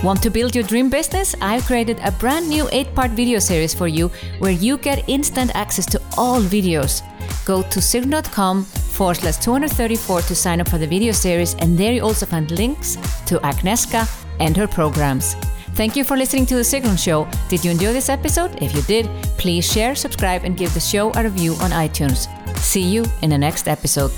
Want 0.02 0.22
to 0.22 0.30
build 0.30 0.54
your 0.54 0.64
dream 0.64 0.90
business? 0.90 1.34
I've 1.40 1.64
created 1.64 1.98
a 2.04 2.12
brand 2.12 2.48
new 2.48 2.68
8 2.70 2.94
part 2.94 3.10
video 3.12 3.38
series 3.38 3.74
for 3.74 3.88
you 3.88 4.08
where 4.38 4.52
you 4.52 4.76
get 4.78 5.08
instant 5.08 5.50
access 5.54 5.86
to 5.86 6.00
all 6.16 6.40
videos. 6.40 7.02
Go 7.44 7.62
to 7.62 7.80
sigrun.com 7.80 8.66
forward 8.96 9.18
slash 9.18 9.36
234 9.36 10.22
to 10.22 10.34
sign 10.34 10.60
up 10.60 10.68
for 10.68 10.78
the 10.78 10.86
video 10.86 11.12
series, 11.12 11.54
and 11.56 11.76
there 11.76 11.92
you 11.92 12.02
also 12.02 12.26
find 12.26 12.50
links 12.50 12.96
to 13.26 13.38
Agnieszka 13.40 14.08
and 14.40 14.56
her 14.56 14.66
programs. 14.66 15.34
Thank 15.74 15.94
you 15.94 16.04
for 16.04 16.16
listening 16.16 16.46
to 16.46 16.54
The 16.54 16.62
Sigrun 16.62 16.98
Show. 16.98 17.28
Did 17.50 17.64
you 17.64 17.70
enjoy 17.70 17.92
this 17.92 18.08
episode? 18.08 18.62
If 18.62 18.74
you 18.74 18.82
did, 18.82 19.06
please 19.36 19.70
share, 19.70 19.94
subscribe, 19.94 20.44
and 20.44 20.56
give 20.56 20.72
the 20.72 20.80
show 20.80 21.12
a 21.14 21.22
review 21.22 21.52
on 21.60 21.70
iTunes. 21.70 22.28
See 22.58 22.80
you 22.80 23.04
in 23.20 23.28
the 23.28 23.38
next 23.38 23.68
episode. 23.68 24.12